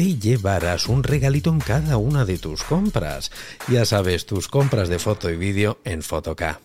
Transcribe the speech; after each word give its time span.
te 0.00 0.18
llevarás 0.18 0.88
un 0.88 1.02
regalito 1.02 1.50
en 1.50 1.58
cada 1.58 1.98
una 1.98 2.24
de 2.24 2.38
tus 2.38 2.62
compras. 2.62 3.30
Ya 3.68 3.84
sabes, 3.84 4.24
tus 4.24 4.48
compras 4.48 4.88
de 4.88 4.98
foto 4.98 5.28
y 5.28 5.36
vídeo 5.36 5.76
en 5.84 6.00
Fotoca. 6.00 6.62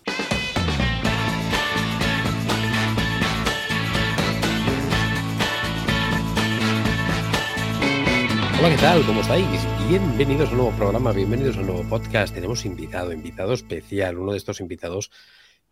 Hola, 8.57 8.69
¿qué 8.69 8.77
tal? 8.77 9.05
¿Cómo 9.05 9.19
estáis? 9.19 9.45
Bienvenidos 9.89 10.47
a 10.47 10.51
un 10.53 10.57
nuevo 10.59 10.77
programa, 10.77 11.11
bienvenidos 11.11 11.57
a 11.57 11.59
un 11.59 11.65
nuevo 11.65 11.83
podcast. 11.89 12.33
Tenemos 12.33 12.63
invitado, 12.63 13.11
invitado 13.11 13.51
especial, 13.51 14.17
uno 14.17 14.31
de 14.31 14.37
estos 14.37 14.61
invitados 14.61 15.11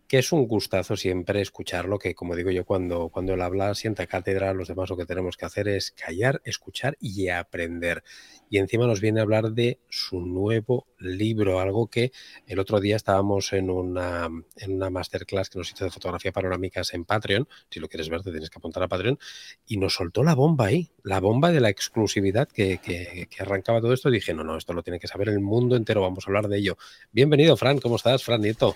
que 0.07 0.19
es 0.19 0.31
un 0.31 0.47
gustazo 0.47 0.95
siempre 0.95 1.41
escucharlo, 1.41 1.97
que 1.97 2.13
como 2.15 2.35
digo 2.35 2.51
yo, 2.51 2.65
cuando, 2.65 3.09
cuando 3.09 3.33
él 3.33 3.41
habla, 3.41 3.73
sienta 3.75 4.05
cátedra, 4.07 4.53
los 4.53 4.67
demás 4.67 4.89
lo 4.89 4.97
que 4.97 5.05
tenemos 5.05 5.37
que 5.37 5.45
hacer 5.45 5.67
es 5.67 5.91
callar, 5.91 6.41
escuchar 6.45 6.97
y 6.99 7.29
aprender. 7.29 8.03
Y 8.49 8.57
encima 8.57 8.85
nos 8.85 9.01
viene 9.01 9.19
a 9.19 9.23
hablar 9.23 9.51
de 9.51 9.79
su 9.89 10.19
nuevo 10.21 10.87
libro, 10.99 11.59
algo 11.59 11.87
que 11.87 12.11
el 12.45 12.59
otro 12.59 12.79
día 12.79 12.95
estábamos 12.95 13.53
en 13.53 13.69
una, 13.69 14.29
en 14.57 14.73
una 14.73 14.89
masterclass 14.89 15.49
que 15.49 15.59
nos 15.59 15.71
hizo 15.71 15.85
de 15.85 15.91
fotografía 15.91 16.31
panorámicas 16.31 16.93
en 16.93 17.05
Patreon, 17.05 17.47
si 17.69 17.79
lo 17.79 17.87
quieres 17.87 18.09
ver 18.09 18.21
te 18.21 18.31
tienes 18.31 18.49
que 18.49 18.59
apuntar 18.59 18.83
a 18.83 18.87
Patreon, 18.87 19.17
y 19.65 19.77
nos 19.77 19.95
soltó 19.95 20.23
la 20.23 20.35
bomba 20.35 20.67
ahí, 20.67 20.91
la 21.03 21.19
bomba 21.19 21.51
de 21.51 21.61
la 21.61 21.69
exclusividad 21.69 22.47
que, 22.47 22.77
que, 22.77 23.27
que 23.29 23.43
arrancaba 23.43 23.81
todo 23.81 23.93
esto. 23.93 24.09
Y 24.09 24.13
dije, 24.13 24.33
no, 24.33 24.43
no, 24.43 24.57
esto 24.57 24.73
lo 24.73 24.83
tiene 24.83 24.99
que 24.99 25.07
saber 25.07 25.29
el 25.29 25.39
mundo 25.39 25.75
entero, 25.75 26.01
vamos 26.01 26.25
a 26.25 26.29
hablar 26.29 26.47
de 26.47 26.57
ello. 26.57 26.77
Bienvenido, 27.11 27.57
Fran, 27.57 27.79
¿cómo 27.79 27.95
estás, 27.95 28.23
Fran 28.23 28.41
Nieto? 28.41 28.75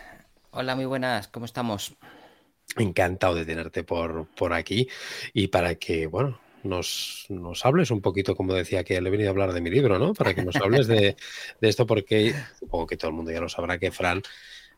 Hola, 0.60 0.76
muy 0.76 0.86
buenas, 0.86 1.28
¿cómo 1.28 1.46
estamos? 1.46 1.94
Encantado 2.78 3.36
de 3.36 3.46
tenerte 3.46 3.84
por, 3.84 4.26
por 4.30 4.54
aquí 4.54 4.88
y 5.32 5.50
para 5.50 5.76
que, 5.76 6.08
bueno, 6.08 6.40
nos, 6.64 7.28
nos, 7.30 7.64
hables 7.64 7.92
un 7.92 8.02
poquito, 8.02 8.36
como 8.36 8.56
decía, 8.56 8.84
que 8.84 9.00
le 9.00 9.08
he 9.08 9.12
venido 9.12 9.30
a 9.30 9.34
hablar 9.34 9.54
de 9.54 9.62
mi 9.62 9.70
libro, 9.70 10.00
¿no? 10.00 10.16
Para 10.16 10.34
que 10.34 10.44
nos 10.44 10.56
hables 10.56 10.88
de, 10.88 11.16
de 11.62 11.70
esto, 11.70 11.86
porque 11.86 12.34
supongo 12.58 12.88
que 12.88 12.98
todo 12.98 13.12
el 13.12 13.18
mundo 13.18 13.32
ya 13.32 13.40
lo 13.40 13.50
sabrá 13.50 13.78
que 13.78 13.92
Fran 13.92 14.24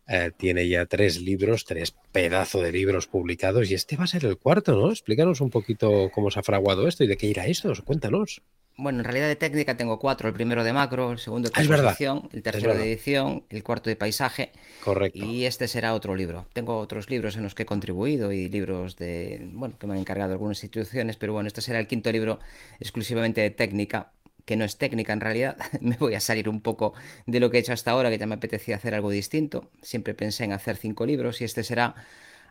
eh, 0.06 0.32
tiene 0.36 0.68
ya 0.68 0.86
tres 0.86 1.22
libros, 1.22 1.64
tres 1.64 1.96
pedazos 2.12 2.62
de 2.62 2.74
libros 2.74 3.08
publicados 3.08 3.72
y 3.72 3.76
este 3.76 3.96
va 3.96 4.04
a 4.04 4.08
ser 4.08 4.26
el 4.26 4.38
cuarto, 4.38 4.76
¿no? 4.76 4.90
Explícanos 4.90 5.40
un 5.40 5.50
poquito 5.50 6.12
cómo 6.14 6.30
se 6.30 6.42
ha 6.42 6.44
fraguado 6.44 6.90
esto 6.90 7.06
y 7.06 7.08
de 7.08 7.16
qué 7.16 7.28
irá 7.28 7.48
esto, 7.48 7.72
cuéntanos. 7.86 8.42
Bueno, 8.80 9.00
en 9.00 9.04
realidad 9.04 9.28
de 9.28 9.36
técnica 9.36 9.76
tengo 9.76 10.00
cuatro. 10.00 10.30
El 10.30 10.34
primero 10.34 10.64
de 10.64 10.72
macro, 10.72 11.12
el 11.12 11.20
segundo 11.20 11.50
de 11.50 11.54
ah, 11.62 11.68
composición, 11.68 12.30
el 12.32 12.42
tercero 12.42 12.74
de 12.74 12.94
edición, 12.94 13.44
el 13.50 13.62
cuarto 13.62 13.90
de 13.90 13.98
paisaje. 13.98 14.54
Correcto. 14.82 15.20
Y 15.20 15.46
este 15.46 15.68
será 15.68 15.94
otro 15.94 16.16
libro. 16.16 16.46
Tengo 16.54 16.78
otros 16.78 17.10
libros 17.10 17.36
en 17.36 17.44
los 17.44 17.56
que 17.56 17.64
he 17.64 17.66
contribuido 17.66 18.32
y 18.32 18.48
libros 18.48 18.96
de, 18.96 19.50
bueno, 19.52 19.78
que 19.78 19.86
me 19.86 19.94
han 19.94 20.00
encargado 20.00 20.32
algunas 20.32 20.64
instituciones, 20.64 21.18
pero 21.18 21.34
bueno, 21.34 21.48
este 21.48 21.62
será 21.62 21.80
el 21.80 21.88
quinto 21.88 22.10
libro 22.10 22.40
exclusivamente 22.80 23.42
de 23.42 23.50
técnica, 23.50 24.14
que 24.46 24.56
no 24.56 24.64
es 24.64 24.78
técnica 24.78 25.12
en 25.12 25.20
realidad. 25.20 25.58
me 25.82 25.98
voy 25.98 26.16
a 26.16 26.22
salir 26.22 26.48
un 26.48 26.62
poco 26.62 26.94
de 27.26 27.42
lo 27.42 27.52
que 27.52 27.58
he 27.58 27.60
hecho 27.60 27.74
hasta 27.74 27.92
ahora, 27.92 28.10
que 28.10 28.18
ya 28.18 28.28
me 28.28 28.36
apetecía 28.36 28.78
hacer 28.78 28.96
algo 28.96 29.10
distinto. 29.10 29.70
Siempre 29.82 30.14
pensé 30.14 30.46
en 30.46 30.54
hacer 30.54 30.78
cinco 30.78 31.06
libros 31.06 31.42
y 31.42 31.44
este 31.44 31.66
será 31.66 31.96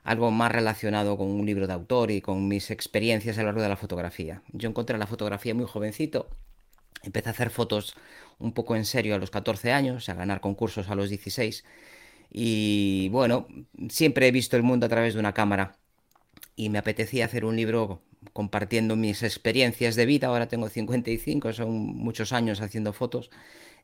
algo 0.04 0.30
más 0.30 0.52
relacionado 0.52 1.16
con 1.16 1.28
un 1.28 1.46
libro 1.46 1.66
de 1.66 1.72
autor 1.72 2.10
y 2.10 2.20
con 2.20 2.48
mis 2.48 2.70
experiencias 2.70 3.38
a 3.38 3.42
lo 3.42 3.46
largo 3.46 3.62
de 3.62 3.68
la 3.68 3.76
fotografía. 3.76 4.42
Yo 4.52 4.68
encontré 4.68 4.98
la 4.98 5.06
fotografía 5.06 5.54
muy 5.54 5.66
jovencito, 5.66 6.28
empecé 7.02 7.28
a 7.28 7.32
hacer 7.32 7.50
fotos 7.50 7.94
un 8.38 8.52
poco 8.52 8.76
en 8.76 8.84
serio 8.84 9.14
a 9.14 9.18
los 9.18 9.30
14 9.30 9.72
años, 9.72 10.08
a 10.08 10.14
ganar 10.14 10.40
concursos 10.40 10.88
a 10.88 10.94
los 10.94 11.08
16 11.08 11.64
y 12.30 13.08
bueno, 13.10 13.46
siempre 13.88 14.28
he 14.28 14.32
visto 14.32 14.56
el 14.56 14.62
mundo 14.62 14.86
a 14.86 14.88
través 14.88 15.14
de 15.14 15.20
una 15.20 15.34
cámara 15.34 15.76
y 16.56 16.68
me 16.68 16.78
apetecía 16.78 17.24
hacer 17.24 17.44
un 17.44 17.56
libro 17.56 18.02
compartiendo 18.32 18.96
mis 18.96 19.22
experiencias 19.22 19.96
de 19.96 20.06
vida, 20.06 20.28
ahora 20.28 20.48
tengo 20.48 20.68
55, 20.68 21.52
son 21.52 21.70
muchos 21.70 22.32
años 22.32 22.60
haciendo 22.60 22.92
fotos. 22.92 23.30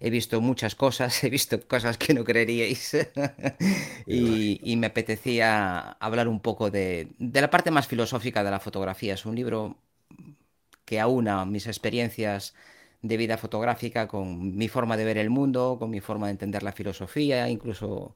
He 0.01 0.11
visto 0.11 0.41
muchas 0.41 0.75
cosas, 0.75 1.23
he 1.25 1.31
visto 1.31 1.61
cosas 1.67 1.99
que 1.99 2.15
no 2.15 2.25
creeríais. 2.25 2.97
Y, 4.07 4.77
me 4.77 4.87
apetecía 4.89 5.93
hablar 6.01 6.29
un 6.29 6.41
poco 6.41 6.71
de, 6.71 7.09
la 7.19 7.51
parte 7.51 7.71
más 7.71 7.87
filosófica 7.87 8.45
de 8.45 8.51
la 8.51 8.61
fotografía. 8.61 9.15
Es 9.15 9.25
un 9.25 9.35
libro 9.35 9.77
que 10.85 11.01
aúna 11.01 11.45
mis 11.45 11.67
experiencias 11.67 12.55
de 13.03 13.17
vida 13.17 13.39
fotográfica 13.39 14.09
con 14.09 14.57
mi 14.57 14.69
forma 14.69 14.97
de 14.97 15.05
ver 15.05 15.19
el 15.19 15.31
mundo, 15.31 15.77
con 15.79 15.91
mi 15.91 16.01
forma 16.01 16.27
de 16.27 16.33
entender 16.33 16.63
la 16.63 16.73
filosofía, 16.73 17.49
incluso 17.49 18.15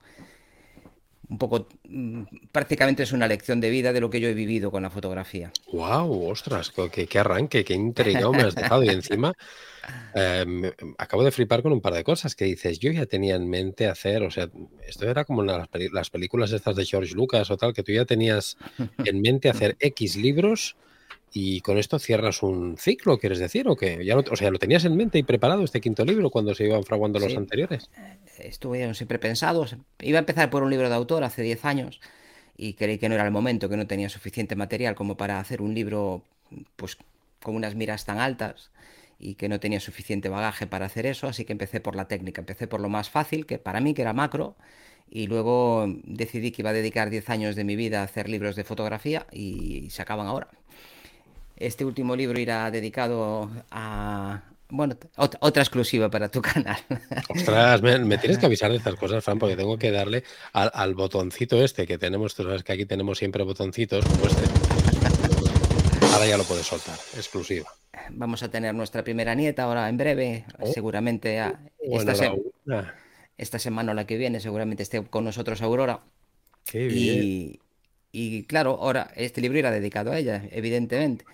un 1.28 1.39
poco, 1.39 1.69
mm, 1.89 2.22
prácticamente 2.53 3.03
es 3.03 3.12
una 3.12 3.28
lección 3.28 3.61
de 3.61 3.71
vida 3.71 3.93
de 3.93 4.00
lo 4.00 4.11
que 4.11 4.21
yo 4.21 4.28
he 4.28 4.34
vivido 4.34 4.71
con 4.71 4.83
la 4.83 4.91
fotografía. 4.91 5.53
¡Wow! 5.72 6.31
¡Ostras! 6.31 6.72
¡Qué, 6.93 7.06
qué 7.06 7.19
arranque! 7.19 7.65
¡Qué 7.65 7.75
intrigado 7.75 8.33
me 8.33 8.43
has 8.43 8.55
dejado! 8.55 8.83
Y 8.83 8.89
encima 8.89 9.33
eh, 10.15 10.72
acabo 10.97 11.22
de 11.22 11.31
flipar 11.31 11.62
con 11.62 11.72
un 11.72 11.81
par 11.81 11.94
de 11.94 12.05
cosas 12.05 12.34
que 12.34 12.47
dices, 12.47 12.78
yo 12.78 12.91
ya 12.93 13.06
tenía 13.06 13.37
en 13.37 13.49
mente 13.49 13.87
hacer, 13.87 14.22
o 14.22 14.31
sea, 14.31 14.49
esto 14.87 15.09
era 15.09 15.25
como 15.25 15.43
las, 15.43 15.69
las 15.93 16.11
películas 16.11 16.53
estas 16.53 16.77
de 16.77 16.87
George 16.87 17.15
Lucas 17.15 17.50
o 17.50 17.56
tal, 17.56 17.75
que 17.75 17.83
tú 17.83 17.93
ya 17.93 18.05
tenías 18.05 18.56
en 19.05 19.21
mente 19.21 19.50
hacer 19.50 19.77
X 19.81 20.17
libros 20.17 20.77
y 21.33 21.61
con 21.61 21.78
esto 21.78 21.99
cierras 21.99 22.43
un 22.43 22.77
ciclo, 22.78 23.19
¿quieres 23.19 23.39
decir? 23.39 23.69
¿O 23.69 23.77
que 23.77 24.05
ya 24.05 24.15
lo, 24.15 24.25
o 24.31 24.37
sea, 24.37 24.50
lo 24.50 24.59
tenías 24.59 24.84
en 24.84 24.97
mente 24.97 25.19
y 25.19 25.22
preparado 25.22 25.65
este 25.65 25.81
quinto 25.81 26.05
libro 26.05 26.31
cuando 26.31 26.55
se 26.55 26.65
iban 26.65 26.84
fraguando 26.84 27.19
los 27.19 27.37
anteriores? 27.37 27.91
Eh, 27.97 28.19
estuve 28.39 28.93
siempre 28.94 29.19
pensado. 29.19 29.67
Iba 30.00 30.19
a 30.19 30.21
empezar 30.21 30.50
por 30.50 30.62
un 30.62 30.71
libro 30.71 30.88
de 30.88 30.94
autor 30.94 31.25
hace 31.25 31.43
10 31.43 31.65
años 31.65 32.00
y 32.56 32.75
creí 32.75 32.99
que 32.99 33.09
no 33.09 33.15
era 33.15 33.25
el 33.25 33.31
momento, 33.31 33.69
que 33.69 33.77
no 33.77 33.87
tenía 33.87 34.09
suficiente 34.09 34.56
material 34.56 34.94
como 34.94 35.17
para 35.17 35.38
hacer 35.38 35.62
un 35.62 35.75
libro 35.75 36.22
pues 36.77 36.97
con 37.43 37.55
unas 37.55 37.75
miras 37.75 38.05
tan 38.05 38.19
altas 38.19 38.71
y 39.19 39.34
que 39.34 39.49
no 39.49 39.61
tenía 39.61 39.81
suficiente 39.81 40.28
bagaje 40.28 40.67
para 40.67 40.87
hacer 40.87 41.06
eso, 41.06 41.27
así 41.27 41.44
que 41.44 41.53
empecé 41.53 41.81
por 41.81 41.97
la 41.97 42.06
técnica, 42.06 42.41
empecé 42.41 42.67
por 42.69 42.81
lo 42.81 42.88
más 42.88 43.11
fácil, 43.11 43.47
que 43.47 43.59
para 43.59 43.81
mí 43.81 43.94
que 43.94 44.03
era 44.03 44.12
macro, 44.12 44.55
y 45.11 45.27
luego 45.27 45.87
decidí 46.05 46.53
que 46.53 46.62
iba 46.62 46.71
a 46.71 46.75
dedicar 46.75 47.11
10 47.11 47.28
años 47.31 47.56
de 47.56 47.65
mi 47.65 47.77
vida 47.77 48.00
a 48.00 48.05
hacer 48.05 48.28
libros 48.28 48.56
de 48.56 48.65
fotografía 48.65 49.27
y 49.33 49.88
se 49.91 50.03
acaban 50.03 50.27
ahora. 50.27 50.49
Este 51.59 51.85
último 51.85 52.15
libro 52.15 52.39
irá 52.39 52.71
dedicado 52.71 53.51
a, 53.71 54.43
bueno, 54.71 54.97
otra 55.17 55.63
exclusiva 55.63 56.11
para 56.11 56.29
tu 56.31 56.41
canal. 56.43 56.79
Ostras, 57.29 57.82
me, 57.82 58.19
tienes 58.19 58.38
que 58.38 58.47
avisar 58.47 58.71
de 58.71 58.77
estas 58.77 58.94
cosas, 58.94 59.25
Fran, 59.25 59.38
porque 59.38 59.56
tengo 59.56 59.79
que 59.79 59.91
darle 59.91 60.25
al, 60.53 60.94
botoncito 60.94 61.62
este 61.62 61.87
que 61.87 61.99
tenemos. 61.99 62.35
Tú 62.35 62.44
sabes 62.44 62.62
que 62.62 62.73
aquí 62.73 62.85
tenemos 62.85 63.19
siempre 63.19 63.43
botoncitos 63.43 64.05
como 64.05 64.27
este. 64.27 64.43
Ahora 66.12 66.27
ya 66.27 66.37
lo 66.37 66.44
puedes 66.44 66.67
soltar, 66.67 66.97
exclusiva. 67.17 67.69
Vamos 68.11 68.43
a 68.43 68.50
tener 68.50 68.75
nuestra 68.75 69.03
primera 69.03 69.35
nieta 69.35 69.65
ahora 69.65 69.88
en 69.88 69.97
breve, 69.97 70.44
oh. 70.59 70.67
seguramente 70.67 71.43
esta, 73.37 73.59
semana 73.59 73.93
o 73.93 73.94
la 73.94 74.06
que 74.06 74.17
viene, 74.17 74.41
seguramente 74.41 74.82
esté 74.82 75.03
con 75.05 75.25
nosotros 75.25 75.61
Aurora. 75.62 76.00
Qué 76.65 76.87
bien. 76.87 77.23
Y, 77.23 77.61
claro, 78.46 78.78
ahora 78.81 79.10
este 79.16 79.40
libro 79.40 79.58
irá 79.58 79.70
dedicado 79.70 80.12
a 80.12 80.19
ella, 80.19 80.43
evidentemente. 80.50 81.25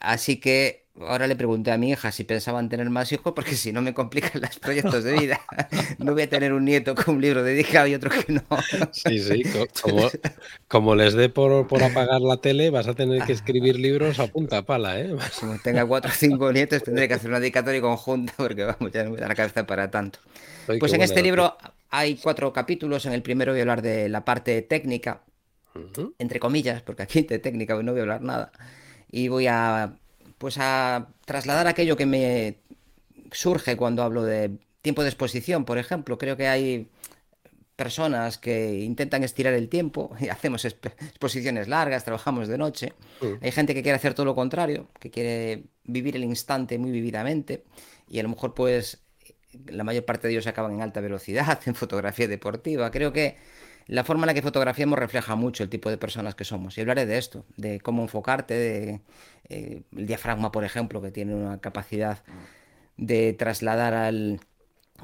Así 0.00 0.36
que 0.36 0.80
ahora 0.98 1.26
le 1.26 1.36
pregunté 1.36 1.70
a 1.70 1.78
mi 1.78 1.90
hija 1.90 2.12
si 2.12 2.24
pensaban 2.24 2.68
tener 2.68 2.88
más 2.90 3.10
hijos, 3.12 3.32
porque 3.34 3.54
si 3.54 3.72
no 3.72 3.82
me 3.82 3.94
complican 3.94 4.32
los 4.40 4.58
proyectos 4.58 5.04
de 5.04 5.12
vida. 5.12 5.40
No 5.98 6.14
voy 6.14 6.22
a 6.22 6.30
tener 6.30 6.54
un 6.54 6.64
nieto 6.64 6.94
con 6.94 7.16
un 7.16 7.20
libro 7.20 7.42
dedicado 7.42 7.86
y 7.86 7.94
otro 7.94 8.10
que 8.10 8.32
no. 8.32 8.42
Sí, 8.90 9.18
sí, 9.18 9.42
como, 10.68 10.94
les 10.94 11.12
dé 11.12 11.28
por, 11.28 11.66
por, 11.66 11.82
apagar 11.82 12.22
la 12.22 12.38
tele, 12.38 12.70
vas 12.70 12.88
a 12.88 12.94
tener 12.94 13.22
que 13.24 13.32
escribir 13.32 13.78
libros 13.78 14.18
a 14.18 14.26
punta 14.28 14.62
pala, 14.62 14.98
¿eh? 14.98 15.14
Como 15.38 15.58
tenga 15.58 15.84
cuatro 15.84 16.10
o 16.10 16.14
cinco 16.14 16.52
nietos, 16.52 16.82
tendré 16.82 17.06
que 17.06 17.14
hacer 17.14 17.28
una 17.28 17.38
dedicatoria 17.38 17.82
conjunta, 17.82 18.32
porque 18.36 18.64
vamos, 18.64 18.90
ya 18.92 19.04
no 19.04 19.10
me 19.10 19.18
da 19.18 19.28
la 19.28 19.34
cabeza 19.34 19.66
para 19.66 19.90
tanto. 19.90 20.20
Pues 20.78 20.92
en 20.94 21.02
este 21.02 21.22
libro 21.22 21.56
hay 21.90 22.16
cuatro 22.16 22.50
capítulos. 22.52 23.04
En 23.04 23.12
el 23.12 23.22
primero 23.22 23.52
voy 23.52 23.60
a 23.60 23.62
hablar 23.62 23.82
de 23.82 24.08
la 24.08 24.24
parte 24.24 24.62
técnica, 24.62 25.20
entre 26.18 26.40
comillas, 26.40 26.82
porque 26.82 27.02
aquí 27.02 27.22
de 27.22 27.38
técnica 27.38 27.80
no 27.82 27.92
voy 27.92 28.00
a 28.00 28.02
hablar 28.02 28.22
nada. 28.22 28.52
Y 29.10 29.28
voy 29.28 29.46
a 29.46 29.96
pues 30.38 30.56
a 30.58 31.08
trasladar 31.26 31.66
aquello 31.66 31.96
que 31.96 32.06
me 32.06 32.60
surge 33.30 33.76
cuando 33.76 34.02
hablo 34.02 34.22
de 34.22 34.58
tiempo 34.82 35.02
de 35.02 35.08
exposición, 35.08 35.64
por 35.64 35.78
ejemplo. 35.78 36.16
Creo 36.16 36.36
que 36.36 36.48
hay 36.48 36.88
personas 37.76 38.36
que 38.36 38.80
intentan 38.80 39.24
estirar 39.24 39.54
el 39.54 39.68
tiempo 39.68 40.14
y 40.20 40.28
hacemos 40.28 40.64
exposiciones 40.64 41.68
largas, 41.68 42.04
trabajamos 42.04 42.48
de 42.48 42.58
noche. 42.58 42.92
Mm. 43.20 43.44
Hay 43.44 43.52
gente 43.52 43.74
que 43.74 43.82
quiere 43.82 43.96
hacer 43.96 44.14
todo 44.14 44.26
lo 44.26 44.34
contrario, 44.34 44.88
que 44.98 45.10
quiere 45.10 45.64
vivir 45.84 46.16
el 46.16 46.24
instante 46.24 46.78
muy 46.78 46.90
vividamente 46.90 47.64
y 48.08 48.18
a 48.18 48.22
lo 48.22 48.28
mejor 48.28 48.54
pues 48.54 48.98
la 49.66 49.84
mayor 49.84 50.04
parte 50.04 50.28
de 50.28 50.34
ellos 50.34 50.46
acaban 50.46 50.72
en 50.72 50.82
alta 50.82 51.00
velocidad, 51.00 51.58
en 51.66 51.74
fotografía 51.74 52.28
deportiva. 52.28 52.90
Creo 52.90 53.12
que 53.12 53.36
la 53.90 54.04
forma 54.04 54.22
en 54.22 54.28
la 54.28 54.34
que 54.34 54.42
fotografiamos 54.42 54.96
refleja 54.96 55.34
mucho 55.34 55.64
el 55.64 55.68
tipo 55.68 55.90
de 55.90 55.98
personas 55.98 56.36
que 56.36 56.44
somos. 56.44 56.78
Y 56.78 56.80
hablaré 56.80 57.06
de 57.06 57.18
esto, 57.18 57.44
de 57.56 57.80
cómo 57.80 58.02
enfocarte, 58.02 58.54
de 58.54 59.00
eh, 59.48 59.82
el 59.96 60.06
diafragma, 60.06 60.52
por 60.52 60.62
ejemplo, 60.62 61.02
que 61.02 61.10
tiene 61.10 61.34
una 61.34 61.60
capacidad 61.60 62.22
de 62.96 63.32
trasladar 63.32 63.94
al 63.94 64.38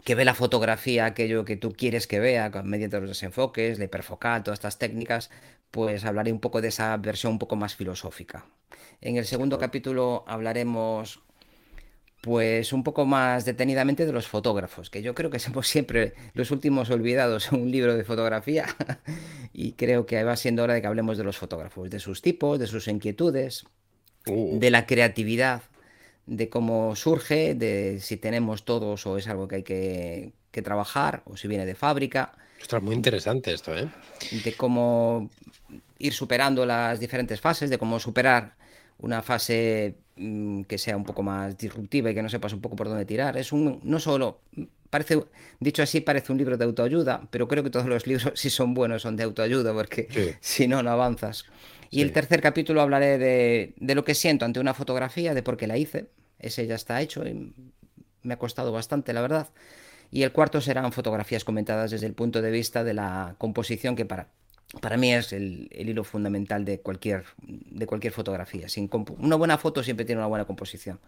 que 0.04 0.14
ve 0.14 0.24
la 0.24 0.34
fotografía 0.34 1.04
aquello 1.04 1.44
que 1.44 1.56
tú 1.56 1.72
quieres 1.72 2.06
que 2.06 2.20
vea 2.20 2.48
mediante 2.62 3.00
los 3.00 3.08
desenfoques, 3.08 3.80
la 3.80 3.86
hiperfocal, 3.86 4.44
todas 4.44 4.58
estas 4.58 4.78
técnicas, 4.78 5.30
pues 5.72 6.04
hablaré 6.04 6.30
un 6.30 6.38
poco 6.38 6.60
de 6.60 6.68
esa 6.68 6.96
versión 6.96 7.32
un 7.32 7.38
poco 7.40 7.56
más 7.56 7.74
filosófica. 7.74 8.46
En 9.00 9.16
el 9.16 9.24
segundo 9.24 9.58
capítulo 9.58 10.22
hablaremos 10.28 11.24
pues 12.26 12.72
un 12.72 12.82
poco 12.82 13.06
más 13.06 13.44
detenidamente 13.44 14.04
de 14.04 14.12
los 14.12 14.26
fotógrafos, 14.26 14.90
que 14.90 15.00
yo 15.00 15.14
creo 15.14 15.30
que 15.30 15.38
somos 15.38 15.68
siempre 15.68 16.12
los 16.34 16.50
últimos 16.50 16.90
olvidados 16.90 17.52
en 17.52 17.62
un 17.62 17.70
libro 17.70 17.96
de 17.96 18.02
fotografía 18.02 18.66
y 19.52 19.74
creo 19.74 20.06
que 20.06 20.24
va 20.24 20.34
siendo 20.34 20.64
hora 20.64 20.74
de 20.74 20.80
que 20.80 20.88
hablemos 20.88 21.18
de 21.18 21.22
los 21.22 21.38
fotógrafos, 21.38 21.88
de 21.88 22.00
sus 22.00 22.22
tipos, 22.22 22.58
de 22.58 22.66
sus 22.66 22.88
inquietudes, 22.88 23.64
uh. 24.26 24.58
de 24.58 24.70
la 24.72 24.86
creatividad, 24.86 25.62
de 26.26 26.48
cómo 26.48 26.96
surge, 26.96 27.54
de 27.54 28.00
si 28.00 28.16
tenemos 28.16 28.64
todos 28.64 29.06
o 29.06 29.18
es 29.18 29.28
algo 29.28 29.46
que 29.46 29.54
hay 29.54 29.62
que, 29.62 30.32
trabajar 30.64 31.22
o 31.26 31.36
si 31.36 31.46
viene 31.46 31.64
de 31.64 31.76
fábrica. 31.76 32.32
Ostras, 32.60 32.82
muy 32.82 32.96
interesante 32.96 33.52
esto, 33.52 33.76
¿eh? 33.76 33.88
De 34.42 34.54
cómo 34.54 35.30
ir 35.98 36.12
superando 36.12 36.66
las 36.66 36.98
diferentes 36.98 37.40
fases, 37.40 37.70
de 37.70 37.78
cómo 37.78 38.00
superar 38.00 38.55
una 38.98 39.22
fase 39.22 39.96
mm, 40.16 40.62
que 40.62 40.78
sea 40.78 40.96
un 40.96 41.04
poco 41.04 41.22
más 41.22 41.56
disruptiva 41.56 42.10
y 42.10 42.14
que 42.14 42.22
no 42.22 42.28
sepas 42.28 42.52
un 42.52 42.60
poco 42.60 42.76
por 42.76 42.88
dónde 42.88 43.04
tirar. 43.04 43.36
Es 43.36 43.52
un, 43.52 43.80
no 43.82 44.00
solo, 44.00 44.40
parece, 44.90 45.24
dicho 45.60 45.82
así, 45.82 46.00
parece 46.00 46.32
un 46.32 46.38
libro 46.38 46.56
de 46.56 46.64
autoayuda, 46.64 47.28
pero 47.30 47.48
creo 47.48 47.62
que 47.62 47.70
todos 47.70 47.86
los 47.86 48.06
libros, 48.06 48.32
si 48.34 48.50
son 48.50 48.74
buenos, 48.74 49.02
son 49.02 49.16
de 49.16 49.24
autoayuda, 49.24 49.72
porque 49.72 50.36
si 50.40 50.68
no, 50.68 50.82
no 50.82 50.90
avanzas. 50.90 51.44
Y 51.90 52.02
el 52.02 52.12
tercer 52.12 52.40
capítulo 52.40 52.80
hablaré 52.80 53.16
de, 53.16 53.74
de, 53.76 53.94
lo 53.94 54.04
que 54.04 54.14
siento 54.14 54.44
ante 54.44 54.58
una 54.58 54.74
fotografía, 54.74 55.34
de 55.34 55.42
por 55.42 55.56
qué 55.56 55.66
la 55.66 55.78
hice. 55.78 56.08
Ese 56.38 56.66
ya 56.66 56.74
está 56.74 57.00
hecho 57.00 57.26
y 57.26 57.52
me 58.22 58.34
ha 58.34 58.38
costado 58.38 58.72
bastante, 58.72 59.12
la 59.12 59.20
verdad. 59.20 59.48
Y 60.10 60.22
el 60.22 60.32
cuarto 60.32 60.60
serán 60.60 60.92
fotografías 60.92 61.44
comentadas 61.44 61.92
desde 61.92 62.06
el 62.06 62.12
punto 62.12 62.42
de 62.42 62.50
vista 62.50 62.84
de 62.84 62.94
la 62.94 63.34
composición, 63.38 63.96
que 63.96 64.04
para, 64.04 64.28
para 64.80 64.96
mí 64.96 65.12
es 65.12 65.32
el, 65.32 65.68
hilo 65.72 66.04
fundamental 66.04 66.64
de 66.64 66.80
cualquier, 66.80 67.24
de 67.38 67.86
cualquier 67.86 68.12
fotografía. 68.12 68.68
Sin 68.68 68.90
una 69.18 69.36
buena 69.36 69.58
foto 69.58 69.82
siempre 69.82 70.04
tiene 70.04 70.20
una 70.20 70.28
buena 70.28 70.44
composición, 70.44 71.00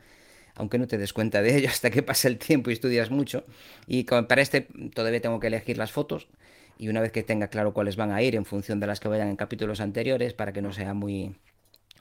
aunque 0.55 0.79
no 0.79 0.87
te 0.87 0.99
des 0.99 1.13
cuenta 1.13 1.43
de 1.43 1.57
ello 1.57 1.69
hasta 1.73 1.91
que 1.91 2.03
pasa 2.03 2.29
el 2.29 2.39
tiempo 2.39 2.71
y 2.71 2.75
estudias 2.75 3.11
mucho. 3.11 3.45
Y 3.87 4.05
para 4.05 4.43
este 4.43 4.69
todavía 4.95 5.21
tengo 5.21 5.41
que 5.41 5.49
elegir 5.49 5.79
las 5.79 5.93
fotos 5.93 6.29
y 6.79 6.89
una 6.89 7.01
vez 7.01 7.11
que 7.11 7.25
tenga 7.25 7.49
claro 7.49 7.75
cuáles 7.75 7.97
van 7.97 8.13
a 8.13 8.23
ir 8.23 8.37
en 8.37 8.45
función 8.45 8.79
de 8.79 8.87
las 8.87 9.01
que 9.01 9.09
vayan 9.09 9.29
en 9.29 9.37
capítulos 9.37 9.81
anteriores, 9.81 10.33
para 10.33 10.53
que 10.53 10.63
no 10.63 10.73
sea 10.73 10.95
muy, 10.95 11.35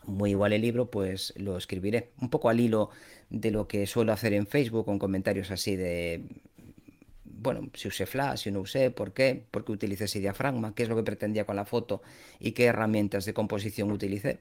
muy 0.06 0.32
igual 0.32 0.54
el 0.54 0.62
libro, 0.62 0.92
pues 0.92 1.34
lo 1.36 1.58
escribiré. 1.58 2.12
Un 2.22 2.30
poco 2.30 2.50
al 2.50 2.60
hilo 2.60 2.92
de 3.32 3.50
lo 3.50 3.68
que 3.68 3.88
suelo 3.88 4.14
hacer 4.14 4.34
en 4.34 4.46
Facebook 4.46 4.86
con 4.86 5.00
comentarios 5.00 5.50
así 5.50 5.76
de 5.76 6.24
bueno, 7.40 7.70
si 7.74 7.88
usé 7.88 8.06
flash, 8.06 8.44
si 8.44 8.52
no 8.52 8.62
usé, 8.62 8.92
por 8.92 9.14
qué, 9.14 9.44
por 9.52 9.64
qué 9.64 9.72
utilicé 9.72 10.06
ese 10.06 10.20
diafragma, 10.20 10.74
qué 10.76 10.84
es 10.84 10.90
lo 10.90 10.96
que 10.96 11.04
pretendía 11.04 11.46
con 11.46 11.56
la 11.56 11.66
foto 11.66 12.02
y 12.40 12.52
qué 12.52 12.66
herramientas 12.66 13.26
de 13.26 13.34
composición 13.34 13.92
utilicé. 13.92 14.40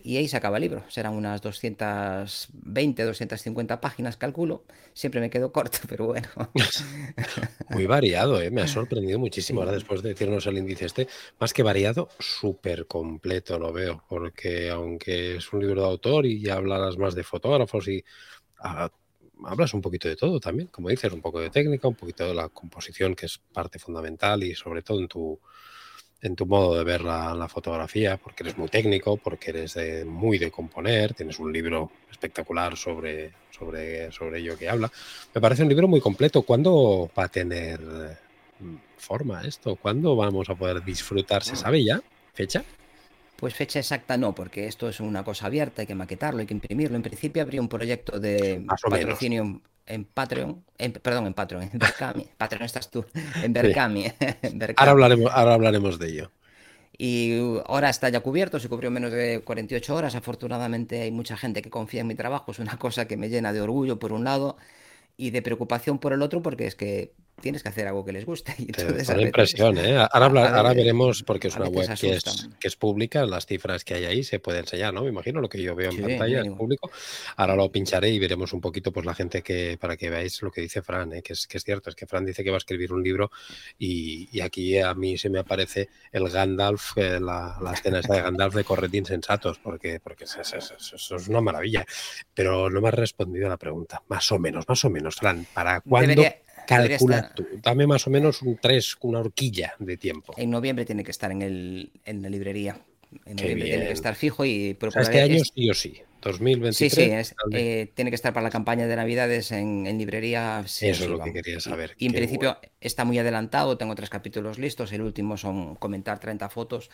Y 0.00 0.16
ahí 0.16 0.28
se 0.28 0.36
acaba 0.36 0.58
el 0.58 0.62
libro. 0.62 0.84
Serán 0.88 1.14
unas 1.14 1.42
220, 1.42 3.02
250 3.02 3.80
páginas, 3.80 4.16
calculo. 4.16 4.62
Siempre 4.94 5.20
me 5.20 5.28
quedo 5.28 5.50
corto, 5.50 5.78
pero 5.88 6.06
bueno. 6.06 6.28
Muy 7.70 7.86
variado, 7.86 8.40
¿eh? 8.40 8.50
me 8.50 8.62
ha 8.62 8.68
sorprendido 8.68 9.18
muchísimo. 9.18 9.60
Ahora, 9.60 9.72
después 9.72 10.02
de 10.02 10.10
decirnos 10.10 10.46
el 10.46 10.58
índice 10.58 10.86
este, 10.86 11.08
más 11.40 11.52
que 11.52 11.64
variado, 11.64 12.08
súper 12.20 12.86
completo 12.86 13.58
lo 13.58 13.72
veo. 13.72 14.04
Porque 14.08 14.70
aunque 14.70 15.36
es 15.36 15.52
un 15.52 15.60
libro 15.60 15.82
de 15.82 15.88
autor 15.88 16.26
y 16.26 16.40
ya 16.40 16.54
hablarás 16.54 16.96
más 16.96 17.14
de 17.16 17.24
fotógrafos 17.24 17.88
y 17.88 18.04
ah, 18.60 18.90
hablas 19.44 19.74
un 19.74 19.82
poquito 19.82 20.08
de 20.08 20.16
todo 20.16 20.40
también, 20.40 20.68
como 20.68 20.88
dices, 20.88 21.12
un 21.12 21.20
poco 21.20 21.40
de 21.40 21.50
técnica, 21.50 21.88
un 21.88 21.94
poquito 21.94 22.26
de 22.26 22.34
la 22.34 22.48
composición, 22.48 23.14
que 23.14 23.26
es 23.26 23.38
parte 23.38 23.78
fundamental 23.78 24.42
y 24.42 24.54
sobre 24.54 24.82
todo 24.82 25.00
en 25.00 25.08
tu, 25.08 25.38
en 26.20 26.34
tu 26.36 26.46
modo 26.46 26.76
de 26.76 26.84
ver 26.84 27.02
la, 27.02 27.48
fotografía, 27.48 28.16
porque 28.16 28.42
eres 28.42 28.58
muy 28.58 28.68
técnico, 28.68 29.16
porque 29.16 29.50
eres 29.50 29.76
muy 30.06 30.38
de 30.38 30.50
componer, 30.50 31.14
tienes 31.14 31.38
un 31.38 31.52
libro 31.52 31.90
espectacular 32.10 32.76
sobre, 32.76 33.32
sobre, 33.50 34.10
sobre 34.12 34.40
ello 34.40 34.58
que 34.58 34.68
habla. 34.68 34.90
Me 35.34 35.40
parece 35.40 35.62
un 35.62 35.68
libro 35.68 35.88
muy 35.88 36.00
completo. 36.00 36.42
¿Cuándo 36.42 37.10
va 37.16 37.24
a 37.24 37.28
tener 37.28 37.80
mm, 38.58 38.76
forma 38.96 39.42
esto? 39.42 39.76
¿Cuándo 39.76 40.16
vamos 40.16 40.50
a 40.50 40.54
poder 40.54 40.84
disfrutar? 40.84 41.44
¿Se 41.44 41.56
sabe 41.56 41.84
ya? 41.84 42.00
¿Fecha? 42.34 42.64
Pues 43.38 43.54
fecha 43.54 43.78
exacta 43.78 44.16
no, 44.16 44.34
porque 44.34 44.66
esto 44.66 44.88
es 44.88 44.98
una 44.98 45.22
cosa 45.22 45.46
abierta, 45.46 45.82
hay 45.82 45.86
que 45.86 45.94
maquetarlo, 45.94 46.40
hay 46.40 46.46
que 46.46 46.54
imprimirlo. 46.54 46.96
En 46.96 47.02
principio 47.02 47.40
habría 47.40 47.60
un 47.60 47.68
proyecto 47.68 48.18
de 48.18 48.66
patrocinio 48.66 49.62
en 49.86 50.04
Patreon, 50.06 50.64
perdón, 51.00 51.28
en 51.28 51.34
Patreon, 51.34 51.62
en 51.72 51.78
Berkami. 51.78 52.26
Patreon 52.36 52.64
estás 52.64 52.90
tú, 52.90 53.04
en 53.40 53.52
Berkami. 53.52 54.06
Ahora, 54.76 54.90
hablaremos, 54.90 55.30
ahora 55.32 55.54
hablaremos 55.54 56.00
de 56.00 56.08
ello. 56.08 56.32
Y 56.98 57.38
ahora 57.66 57.90
está 57.90 58.08
ya 58.08 58.18
cubierto, 58.18 58.58
se 58.58 58.68
cubrió 58.68 58.90
menos 58.90 59.12
de 59.12 59.40
48 59.44 59.94
horas. 59.94 60.16
Afortunadamente 60.16 61.02
hay 61.02 61.12
mucha 61.12 61.36
gente 61.36 61.62
que 61.62 61.70
confía 61.70 62.00
en 62.00 62.08
mi 62.08 62.16
trabajo, 62.16 62.50
es 62.50 62.58
una 62.58 62.76
cosa 62.76 63.06
que 63.06 63.16
me 63.16 63.28
llena 63.28 63.52
de 63.52 63.60
orgullo 63.60 64.00
por 64.00 64.12
un 64.12 64.24
lado 64.24 64.56
y 65.16 65.30
de 65.30 65.42
preocupación 65.42 66.00
por 66.00 66.12
el 66.12 66.22
otro, 66.22 66.42
porque 66.42 66.66
es 66.66 66.74
que 66.74 67.12
tienes 67.40 67.62
que 67.62 67.68
hacer 67.68 67.86
algo 67.86 68.04
que 68.04 68.12
les 68.12 68.24
guste. 68.24 68.54
Y 68.58 68.66
entonces, 68.66 69.08
impresión, 69.18 69.78
¿eh? 69.78 69.96
Ahora, 70.10 70.56
ahora 70.56 70.74
veremos, 70.74 71.22
porque 71.22 71.48
es 71.48 71.56
una 71.56 71.68
web 71.68 71.88
que 71.98 72.12
es, 72.12 72.48
que 72.58 72.68
es, 72.68 72.76
pública, 72.76 73.24
las 73.24 73.46
cifras 73.46 73.84
que 73.84 73.94
hay 73.94 74.04
ahí 74.04 74.24
se 74.24 74.40
pueden 74.40 74.60
enseñar, 74.60 74.92
¿no? 74.92 75.02
Me 75.02 75.08
imagino 75.08 75.40
lo 75.40 75.48
que 75.48 75.62
yo 75.62 75.74
veo 75.74 75.90
en 75.90 76.00
pantalla 76.00 76.42
es 76.42 76.48
público. 76.48 76.90
Ahora 77.36 77.56
lo 77.56 77.70
pincharé 77.70 78.10
y 78.10 78.18
veremos 78.18 78.52
un 78.52 78.60
poquito, 78.60 78.92
pues 78.92 79.06
la 79.06 79.14
gente 79.14 79.42
que, 79.42 79.78
para 79.80 79.96
que 79.96 80.10
veáis 80.10 80.42
lo 80.42 80.50
que 80.50 80.60
dice 80.60 80.82
Fran, 80.82 81.12
¿eh? 81.12 81.22
que, 81.22 81.32
es, 81.32 81.46
que 81.46 81.58
es 81.58 81.64
cierto, 81.64 81.90
es 81.90 81.96
que 81.96 82.06
Fran 82.06 82.24
dice 82.24 82.42
que 82.44 82.50
va 82.50 82.56
a 82.56 82.58
escribir 82.58 82.92
un 82.92 83.02
libro 83.02 83.30
y, 83.78 84.40
aquí 84.40 84.78
a 84.78 84.94
mí 84.94 85.18
se 85.18 85.30
me 85.30 85.40
aparece 85.40 85.88
el 86.12 86.28
Gandalf, 86.28 86.96
eh, 86.96 87.18
la, 87.20 87.58
la, 87.60 87.72
escena 87.72 88.00
esa 88.00 88.14
de 88.14 88.22
Gandalf 88.22 88.54
de 88.54 88.64
Corretín 88.64 89.04
Sensatos, 89.04 89.58
porque, 89.58 90.00
porque 90.00 90.24
eso, 90.24 90.40
es 90.40 91.28
una 91.28 91.40
maravilla. 91.40 91.84
Pero 92.34 92.70
no 92.70 92.80
me 92.80 92.88
has 92.88 92.94
respondido 92.94 93.46
a 93.46 93.50
la 93.50 93.56
pregunta, 93.56 94.02
más 94.08 94.30
o 94.32 94.38
menos, 94.38 94.68
más 94.68 94.84
o 94.84 94.90
menos, 94.90 95.16
Fran, 95.16 95.46
¿para 95.52 95.80
cuándo? 95.80 96.22
Calcula 96.68 97.32
tú, 97.34 97.46
dame 97.62 97.86
más 97.86 98.06
o 98.06 98.10
menos 98.10 98.42
un 98.42 98.58
3, 98.60 98.98
una 99.00 99.20
horquilla 99.20 99.74
de 99.78 99.96
tiempo. 99.96 100.34
En 100.36 100.50
noviembre 100.50 100.84
tiene 100.84 101.02
que 101.02 101.10
estar 101.10 101.32
en, 101.32 101.40
el, 101.40 101.90
en 102.04 102.20
la 102.20 102.28
librería. 102.28 102.78
En 103.24 103.36
noviembre 103.36 103.64
tiene 103.64 103.86
que 103.86 103.92
estar 103.92 104.14
fijo 104.14 104.44
y 104.44 104.76
este 104.96 105.20
año 105.22 105.42
sí 105.44 105.70
o 105.70 105.74
sí. 105.74 106.02
2023. 106.20 106.92
Sí, 106.92 107.24
sí, 107.24 107.34
eh, 107.52 107.90
tiene 107.94 108.10
que 108.10 108.16
estar 108.16 108.32
para 108.32 108.44
la 108.44 108.50
campaña 108.50 108.86
de 108.86 108.96
Navidades 108.96 109.52
en, 109.52 109.84
librería. 109.96 110.62
Eso 110.64 110.86
es 110.86 111.08
lo 111.08 111.20
que 111.20 111.32
quería 111.32 111.60
saber. 111.60 111.94
Y, 111.96 112.06
en 112.06 112.12
principio 112.12 112.58
está 112.80 113.04
muy 113.04 113.18
adelantado, 113.18 113.78
tengo 113.78 113.94
tres 113.94 114.10
capítulos 114.10 114.58
listos. 114.58 114.92
El 114.92 115.02
último 115.02 115.36
son 115.36 115.76
comentar 115.76 116.18
30 116.18 116.48
fotos, 116.48 116.90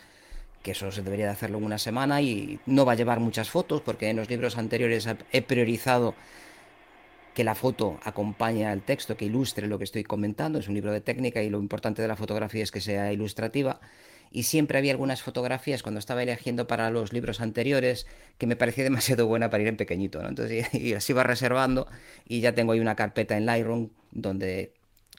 que 0.61 0.71
eso 0.71 0.91
se 0.91 1.01
debería 1.01 1.25
de 1.25 1.31
hacerlo 1.31 1.57
en 1.57 1.65
una 1.65 1.79
semana 1.79 2.21
y 2.21 2.59
no 2.65 2.85
va 2.85 2.93
a 2.93 2.95
llevar 2.95 3.19
muchas 3.19 3.49
fotos 3.49 3.81
porque 3.81 4.09
en 4.09 4.17
los 4.17 4.29
libros 4.29 4.57
anteriores 4.57 5.07
he 5.31 5.41
priorizado 5.41 6.15
que 7.35 7.43
la 7.43 7.53
foto 7.53 7.99
acompañe 8.03 8.65
al 8.65 8.81
texto, 8.81 9.17
que 9.17 9.25
ilustre 9.25 9.67
lo 9.67 9.77
que 9.77 9.83
estoy 9.83 10.03
comentando. 10.03 10.57
Es 10.57 10.69
un 10.69 10.73
libro 10.73 10.91
de 10.91 11.01
técnica 11.01 11.43
y 11.43 11.49
lo 11.49 11.59
importante 11.59 12.01
de 12.01 12.07
la 12.07 12.15
fotografía 12.15 12.63
es 12.63 12.71
que 12.71 12.81
sea 12.81 13.13
ilustrativa. 13.13 13.79
y 14.31 14.43
siempre 14.43 14.77
había 14.77 14.91
algunas 14.91 15.21
fotografías 15.21 15.83
cuando 15.83 15.99
estaba 15.99 16.23
eligiendo 16.23 16.67
para 16.67 16.89
los 16.89 17.13
libros 17.13 17.39
anteriores 17.39 18.07
que 18.37 18.47
me 18.47 18.55
parecía 18.55 18.83
demasiado 18.89 19.27
buena 19.27 19.49
para 19.49 19.63
ir 19.63 19.69
en 19.69 19.77
pequeñito, 19.77 20.21
¿no? 20.21 20.29
Entonces, 20.29 20.73
y, 20.73 20.93
así 20.93 21.13
va 21.13 21.23
reservando 21.23 21.87
y 22.27 22.39
ya 22.39 22.53
tengo 22.53 22.71
ahí 22.71 22.79
una 22.79 22.95
carpeta 22.95 23.37
en 23.37 23.45
Lightroom 23.45 23.89
donde 24.11 24.73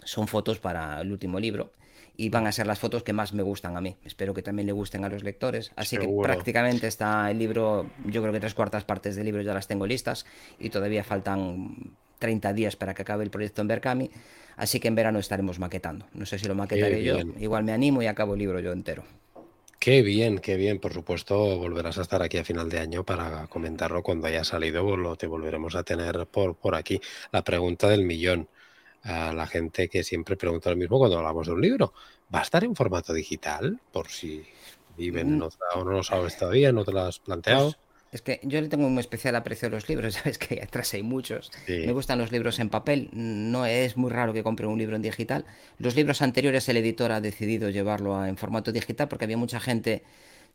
son 0.04 0.26
fotos 0.26 0.58
para 0.58 1.00
el 1.02 1.12
último 1.12 1.38
libro 1.38 1.72
y 2.16 2.30
van 2.30 2.46
a 2.46 2.52
ser 2.52 2.66
las 2.66 2.78
fotos 2.78 3.02
que 3.02 3.12
más 3.12 3.32
me 3.34 3.42
gustan 3.42 3.76
a 3.76 3.80
mí. 3.80 3.96
Espero 4.04 4.32
que 4.32 4.42
también 4.42 4.66
le 4.66 4.72
gusten 4.72 5.04
a 5.04 5.08
los 5.08 5.22
lectores. 5.22 5.72
Así 5.76 5.98
que 5.98 6.08
prácticamente 6.22 6.86
está 6.86 7.30
el 7.30 7.38
libro, 7.38 7.90
yo 8.06 8.22
creo 8.22 8.32
que 8.32 8.40
tres 8.40 8.54
cuartas 8.54 8.84
partes 8.84 9.16
del 9.16 9.26
libro 9.26 9.42
ya 9.42 9.52
las 9.52 9.68
tengo 9.68 9.86
listas 9.86 10.24
y 10.58 10.70
todavía 10.70 11.04
faltan 11.04 11.96
30 12.18 12.52
días 12.52 12.76
para 12.76 12.94
que 12.94 13.02
acabe 13.02 13.24
el 13.24 13.30
proyecto 13.30 13.62
en 13.62 13.68
Berkami. 13.68 14.10
Así 14.56 14.80
que 14.80 14.88
en 14.88 14.94
verano 14.94 15.18
estaremos 15.18 15.58
maquetando. 15.58 16.06
No 16.14 16.24
sé 16.26 16.38
si 16.38 16.46
lo 16.46 16.54
maquetaré 16.54 17.02
yo. 17.02 17.18
Igual 17.38 17.64
me 17.64 17.72
animo 17.72 18.02
y 18.02 18.06
acabo 18.06 18.34
el 18.34 18.38
libro 18.40 18.58
yo 18.60 18.72
entero. 18.72 19.04
Qué 19.78 20.02
bien, 20.02 20.38
qué 20.38 20.56
bien. 20.56 20.80
Por 20.80 20.92
supuesto, 20.92 21.58
volverás 21.58 21.98
a 21.98 22.02
estar 22.02 22.22
aquí 22.22 22.38
a 22.38 22.44
final 22.44 22.68
de 22.70 22.78
año 22.78 23.04
para 23.04 23.46
comentarlo 23.48 24.02
cuando 24.02 24.26
haya 24.26 24.44
salido. 24.44 24.96
Lo 24.96 25.16
te 25.16 25.26
volveremos 25.26 25.74
a 25.76 25.82
tener 25.82 26.26
por, 26.26 26.56
por 26.56 26.74
aquí. 26.74 27.00
La 27.32 27.44
pregunta 27.44 27.88
del 27.88 28.04
millón. 28.04 28.48
A 29.02 29.32
la 29.32 29.46
gente 29.46 29.88
que 29.88 30.02
siempre 30.02 30.36
pregunta 30.36 30.70
lo 30.70 30.76
mismo 30.76 30.98
cuando 30.98 31.18
hablamos 31.18 31.46
de 31.46 31.52
un 31.52 31.60
libro. 31.60 31.92
¿Va 32.34 32.40
a 32.40 32.42
estar 32.42 32.64
en 32.64 32.74
formato 32.74 33.12
digital? 33.12 33.78
Por 33.92 34.08
si 34.08 34.44
viven 34.96 35.28
en 35.28 35.38
mm. 35.38 35.42
otra 35.42 35.66
o 35.76 35.84
no 35.84 35.92
lo 35.92 36.02
sabes 36.02 36.36
todavía, 36.36 36.72
no 36.72 36.84
te 36.84 36.92
lo 36.92 37.02
has 37.02 37.20
planteado. 37.20 37.66
Pues 37.66 37.85
es 38.16 38.22
que 38.22 38.40
yo 38.42 38.60
le 38.60 38.68
tengo 38.68 38.86
un 38.86 38.98
especial 38.98 39.36
aprecio 39.36 39.68
a 39.68 39.70
los 39.70 39.88
libros, 39.88 40.14
sabes 40.22 40.38
que 40.38 40.60
atrás 40.62 40.92
hay 40.94 41.02
muchos. 41.02 41.52
Me 41.68 41.92
gustan 41.92 42.18
los 42.18 42.32
libros 42.32 42.58
en 42.58 42.68
papel, 42.68 43.08
no 43.12 43.64
es 43.66 43.96
muy 43.96 44.10
raro 44.10 44.32
que 44.32 44.42
compre 44.42 44.66
un 44.66 44.78
libro 44.78 44.96
en 44.96 45.02
digital. 45.02 45.44
Los 45.78 45.94
libros 45.94 46.22
anteriores 46.22 46.68
el 46.68 46.78
editor 46.78 47.12
ha 47.12 47.20
decidido 47.20 47.70
llevarlo 47.70 48.24
en 48.24 48.36
formato 48.36 48.72
digital 48.72 49.08
porque 49.08 49.24
había 49.24 49.36
mucha 49.36 49.60
gente 49.60 50.02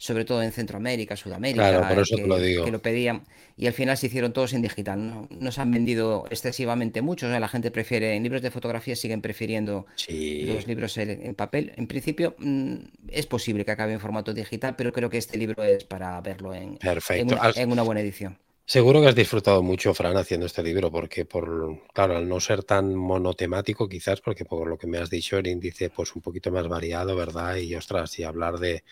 sobre 0.02 0.26
todo 0.26 0.42
en 0.42 0.52
Centroamérica, 0.52 1.16
Sudamérica, 1.16 1.96
que, 2.04 2.72
lo 2.72 2.82
pedían, 2.82 3.22
y 3.56 3.68
al 3.68 3.74
final 3.74 3.96
se 3.96 4.08
hicieron 4.08 4.34
todos 4.34 4.54
en 4.54 4.64
digital. 4.64 5.28
No, 5.30 5.52
se 5.52 5.62
han 5.62 5.70
vendido 5.70 6.26
excesivamente 6.32 7.04
muchos, 7.04 7.30
la 7.30 7.48
gente 7.48 7.70
prefiere, 7.70 8.16
en 8.16 8.24
libros 8.24 8.42
de 8.42 8.50
fotografía 8.50 8.96
siguen 8.96 9.22
prefiriendo 9.22 9.86
los 10.08 10.66
libros 10.66 10.98
en, 10.98 11.36
papel. 11.36 11.74
En 11.76 11.86
principio 11.86 12.34
mm, 12.40 12.78
es 13.10 13.28
posible 13.28 13.64
que 13.64 13.70
acabe 13.70 13.94
en 13.94 14.00
formato 14.00 14.34
digital, 14.34 14.76
pero 14.76 14.92
creo 14.92 15.08
que 15.08 15.20
este 15.20 15.38
libro 15.38 15.64
es 15.64 15.84
para 15.84 16.20
verlo 16.22 16.56
en, 16.56 16.80
en, 16.82 17.72
una, 17.72 17.84
buena 17.84 18.02
edición. 18.02 18.40
Seguro 18.66 19.02
que 19.02 19.08
has 19.08 19.16
disfrutado 19.16 19.62
mucho, 19.62 19.94
Fran, 19.94 20.18
haciendo 20.18 20.48
este 20.48 20.64
libro, 20.64 20.90
porque 20.90 21.26
por, 21.26 21.80
claro, 21.94 22.18
al 22.18 22.28
no 22.28 22.40
ser 22.40 22.64
tan 22.64 22.96
monotemático, 22.96 23.88
quizás, 23.88 24.20
porque 24.20 24.46
por 24.46 24.68
lo 24.68 24.80
que 24.80 24.88
me 24.88 24.98
has 24.98 25.12
dicho, 25.12 25.38
el 25.38 25.46
índice, 25.46 25.92
pues 25.92 26.16
un 26.16 26.24
poquito 26.24 26.50
más 26.50 26.68
variado, 26.68 27.16
¿verdad? 27.16 27.58
Y 27.58 27.76
ostras, 27.76 28.18
y 28.18 28.24
hablar 28.24 28.58
de, 28.58 28.84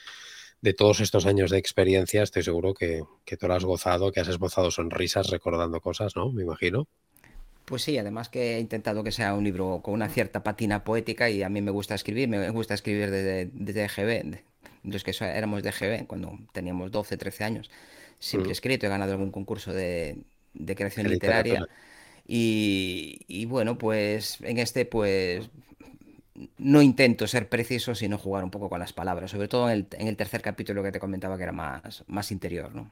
de 0.61 0.73
todos 0.73 0.99
estos 0.99 1.25
años 1.25 1.51
de 1.51 1.57
experiencia, 1.57 2.23
estoy 2.23 2.43
seguro 2.43 2.73
que, 2.73 3.03
que 3.25 3.37
tú 3.37 3.47
lo 3.47 3.53
has 3.53 3.65
gozado, 3.65 4.11
que 4.11 4.19
has 4.19 4.27
esbozado 4.27 4.71
sonrisas 4.71 5.29
recordando 5.29 5.79
cosas, 5.81 6.15
¿no? 6.15 6.31
Me 6.31 6.43
imagino. 6.43 6.87
Pues 7.65 7.83
sí, 7.83 7.97
además 7.97 8.29
que 8.29 8.55
he 8.55 8.59
intentado 8.59 9.03
que 9.03 9.11
sea 9.11 9.35
un 9.35 9.43
libro 9.43 9.81
con 9.83 9.93
una 9.93 10.09
cierta 10.09 10.41
patina 10.41 10.83
poética 10.83 11.29
y 11.29 11.43
a 11.43 11.49
mí 11.49 11.61
me 11.61 11.71
gusta 11.71 11.93
escribir, 11.95 12.27
me 12.27 12.49
gusta 12.49 12.73
escribir 12.73 13.11
desde, 13.11 13.51
desde 13.53 13.87
GB, 13.87 14.39
los 14.83 15.03
que 15.03 15.13
éramos 15.21 15.61
de 15.61 15.71
GB, 15.71 16.07
cuando 16.07 16.39
teníamos 16.51 16.91
12, 16.91 17.17
13 17.17 17.43
años. 17.43 17.69
Siempre 18.17 18.49
he 18.49 18.49
mm. 18.49 18.53
escrito, 18.53 18.85
he 18.87 18.89
ganado 18.89 19.11
algún 19.11 19.31
concurso 19.31 19.71
de, 19.71 20.17
de 20.53 20.75
creación 20.75 21.07
literaria. 21.09 21.67
Y, 22.27 23.21
y, 23.27 23.45
bueno, 23.45 23.77
pues 23.77 24.39
en 24.41 24.57
este 24.57 24.85
pues 24.85 25.49
no 26.57 26.81
intento 26.81 27.27
ser 27.27 27.49
preciso, 27.49 27.95
sino 27.95 28.17
jugar 28.17 28.43
un 28.43 28.51
poco 28.51 28.69
con 28.69 28.79
las 28.79 28.93
palabras, 28.93 29.31
sobre 29.31 29.47
todo 29.47 29.69
en 29.69 29.87
el, 29.91 30.15
tercer 30.15 30.41
capítulo 30.41 30.83
que 30.83 30.91
te 30.91 30.99
comentaba 30.99 31.37
que 31.37 31.43
era 31.43 31.51
más, 31.51 32.03
más 32.07 32.31
interior, 32.31 32.73
¿no? 32.73 32.89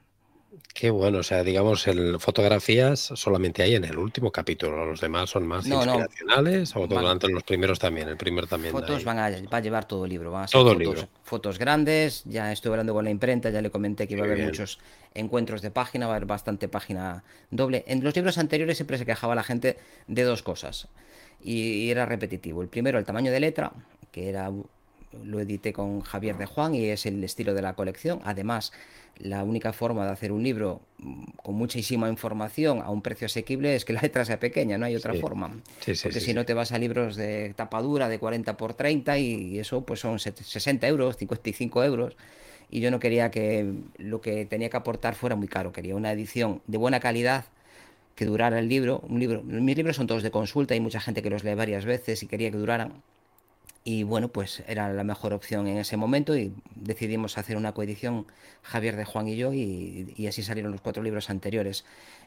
Qué 0.74 0.90
bueno, 0.90 1.20
o 1.20 1.24
sea, 1.24 1.44
digamos, 1.44 1.88
el, 1.88 2.20
fotografías 2.20 3.00
solamente 3.00 3.62
hay 3.62 3.76
en 3.76 3.84
el 3.84 3.98
último 3.98 4.32
capítulo, 4.32 4.86
los 4.86 5.02
demás 5.02 5.30
son 5.30 5.46
más 5.46 5.68
inspiracionales, 5.68 6.76
o 6.76 6.88
durante 6.88 7.28
los 7.28 7.44
primeros 7.44 7.78
también, 7.78 8.08
el 8.08 8.18
primer 8.18 8.48
también. 8.48 8.72
Fotos 8.72 9.04
van 9.04 9.20
a, 9.20 9.30
va 9.30 9.58
a 9.58 9.60
llevar 9.60 9.86
todo 9.86 10.06
el 10.06 10.10
libro, 10.10 10.32
van 10.32 10.46
a 10.46 10.48
ser 10.48 10.60
todo 10.60 10.70
fotos, 10.70 10.80
libro. 10.80 11.08
fotos 11.24 11.60
grandes, 11.60 12.24
ya 12.26 12.52
estoy 12.52 12.72
hablando 12.72 12.94
con 12.94 13.06
la 13.06 13.12
imprenta, 13.12 13.50
ya 13.50 13.62
le 13.62 13.70
comenté 13.70 14.08
que 14.08 14.16
iba 14.16 14.24
a 14.24 14.26
haber 14.26 14.46
muchos 14.46 14.80
encuentros 15.14 15.62
de 15.62 15.70
página, 15.70 16.08
va 16.08 16.14
a 16.14 16.16
haber 16.16 16.28
bastante 16.28 16.68
página 16.68 17.24
doble. 17.52 17.84
En 17.88 18.04
los 18.04 18.16
libros 18.16 18.38
anteriores 18.38 18.78
siempre 18.78 18.98
se 18.98 19.06
quejaba 19.06 19.36
la 19.36 19.44
gente 19.44 19.78
de 20.08 20.24
dos 20.24 20.44
cosas 20.44 20.88
y 21.42 21.90
era 21.90 22.06
repetitivo. 22.06 22.62
El 22.62 22.68
primero, 22.68 23.00
el 23.00 23.06
tamaño 23.06 23.32
de 23.32 23.40
letra, 23.40 23.72
que 24.12 24.30
era 24.30 24.52
lo 25.24 25.40
edité 25.40 25.74
con 25.74 26.02
Javier 26.02 26.38
de 26.38 26.46
Juan 26.46 26.76
y 26.76 26.86
es 26.86 27.06
el 27.06 27.24
estilo 27.24 27.54
de 27.54 27.62
la 27.62 27.74
colección. 27.74 28.20
Además, 28.24 28.72
la 29.18 29.44
única 29.44 29.74
forma 29.74 30.06
de 30.06 30.12
hacer 30.12 30.32
un 30.32 30.44
libro 30.44 30.82
mm, 31.00 31.24
con 31.44 31.56
muchísima 31.56 32.10
información 32.10 32.82
a 32.82 32.90
un 32.90 33.02
precio 33.02 33.26
asequible 33.26 33.76
es 33.76 33.86
que 33.86 33.94
la 33.94 34.02
letra 34.02 34.26
sea 34.26 34.40
pequeña, 34.40 34.78
no 34.78 34.86
hay 34.86 34.96
otra 34.96 35.14
forma. 35.14 35.60
Porque 36.04 36.20
si 36.20 36.34
no 36.34 36.46
te 36.46 36.54
vas 36.54 36.72
a 36.72 36.78
libros 36.78 37.16
de 37.16 37.54
tapadura 37.56 38.10
de 38.10 38.20
40 38.20 38.58
por 38.58 38.74
30 38.74 39.18
y 39.18 39.60
eso 39.60 39.82
pues 39.86 40.00
son 40.00 40.20
60 40.20 40.88
euros, 40.88 41.18
55 41.18 41.84
euros. 41.84 42.16
Y 42.70 42.82
yo 42.82 42.92
no 42.92 43.00
quería 43.00 43.32
que 43.32 43.74
lo 43.98 44.20
que 44.20 44.46
tenía 44.46 44.70
que 44.70 44.78
aportar 44.78 45.16
fuera 45.16 45.38
muy 45.38 45.48
caro, 45.48 45.72
quería 45.72 45.96
una 45.96 46.12
edición 46.12 46.62
de 46.68 46.78
buena 46.78 47.00
calidad 47.00 47.46
que 48.18 48.26
durara 48.26 48.58
el 48.58 48.68
libro. 48.68 49.00
Un 49.08 49.20
libro. 49.20 49.44
Mis 49.44 49.78
libros 49.78 49.96
son 49.96 50.08
todos 50.08 50.24
de 50.24 50.32
consulta, 50.32 50.74
hay 50.74 50.80
mucha 50.80 51.00
gente 51.00 51.22
que 51.22 51.30
los 51.30 51.44
lee 51.44 51.54
varias 51.54 51.86
veces 51.86 52.24
y 52.24 52.28
quería 52.28 52.50
que 52.50 52.58
duraran. 52.58 53.04
Y 53.84 54.04
bueno, 54.04 54.28
pues 54.28 54.64
era 54.68 54.92
la 54.92 55.04
mejor 55.04 55.34
opción 55.34 55.68
en 55.68 55.78
ese 55.78 55.96
momento 55.96 56.36
y 56.36 56.52
decidimos 56.76 57.38
hacer 57.38 57.56
una 57.56 57.74
coedición 57.74 58.26
Javier 58.64 58.98
de 58.98 59.06
Juan 59.06 59.28
y 59.30 59.38
yo 59.38 59.54
y, 59.54 60.14
y 60.18 60.28
así 60.28 60.42
salieron 60.42 60.72
los 60.72 60.82
cuatro 60.82 61.04
libros 61.04 61.30
anteriores. 61.30 61.86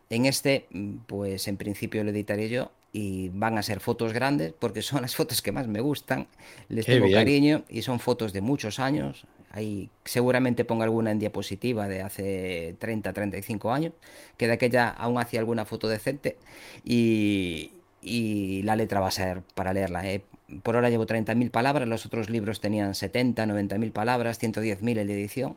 En 0.09 0.27
este, 0.27 0.67
pues 1.07 1.49
en 1.49 1.57
principio 1.57 2.05
lo 2.05 2.11
editaré 2.11 2.49
yo 2.49 2.71
y 2.93 3.29
van 3.31 3.59
a 3.59 3.63
ser 3.63 3.81
fotos 3.81 4.13
grandes 4.13 4.55
porque 4.59 4.83
son 4.83 5.03
las 5.03 5.17
fotos 5.17 5.43
que 5.43 5.51
más 5.51 5.67
me 5.67 5.81
gustan, 5.81 6.29
les 6.69 6.87
tengo 6.87 7.11
cariño 7.11 7.65
y 7.69 7.83
son 7.83 7.99
fotos 7.99 8.33
de 8.33 8.41
muchos 8.41 8.79
años. 8.79 9.27
Ahí 9.51 9.91
seguramente 10.05 10.65
ponga 10.65 10.85
alguna 10.85 11.11
en 11.11 11.19
diapositiva 11.19 11.89
de 11.89 12.03
hace 12.03 12.77
30, 12.79 13.13
35 13.13 13.73
años, 13.73 13.93
que 14.37 14.47
de 14.47 14.53
aquella 14.53 14.89
aún 14.89 15.19
hacía 15.19 15.41
alguna 15.41 15.65
foto 15.65 15.89
decente 15.89 16.37
y, 16.85 17.73
y 18.01 18.63
la 18.63 18.77
letra 18.77 19.01
va 19.01 19.09
a 19.09 19.11
ser 19.11 19.43
para 19.55 19.73
leerla. 19.73 20.07
¿eh? 20.07 20.23
Por 20.63 20.77
ahora 20.77 20.89
llevo 20.89 21.07
30.000 21.07 21.51
palabras, 21.51 21.89
los 21.89 22.07
otros 22.07 22.31
libros 22.31 22.61
tenían 22.61 22.95
70, 22.95 23.45
90.000 23.45 23.93
palabras, 23.93 24.41
110.000 24.41 24.99
en 24.99 25.07
la 25.07 25.13
edición. 25.13 25.57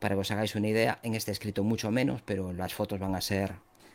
Para 0.00 0.14
que 0.14 0.20
os 0.20 0.30
hagáis 0.30 0.54
una 0.54 0.68
idea, 0.68 1.00
en 1.02 1.14
este 1.14 1.32
escrito 1.32 1.64
mucho 1.64 1.90
menos, 1.90 2.22
pero 2.22 2.52
las 2.52 2.72
fotos 2.72 3.00
van 3.00 3.16
a 3.16 3.20
ser 3.20 3.54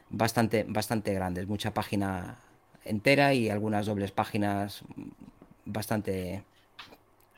bastante, 0.10 0.66
bastante 0.68 1.14
grandes, 1.14 1.48
mucha 1.48 1.74
página 1.74 2.40
entera 2.86 3.34
y 3.34 3.50
algunas 3.50 3.86
dobles 3.86 4.12
páginas 4.12 4.84
bastante 5.66 6.44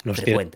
nos 0.05 0.23
tiene, 0.23 0.51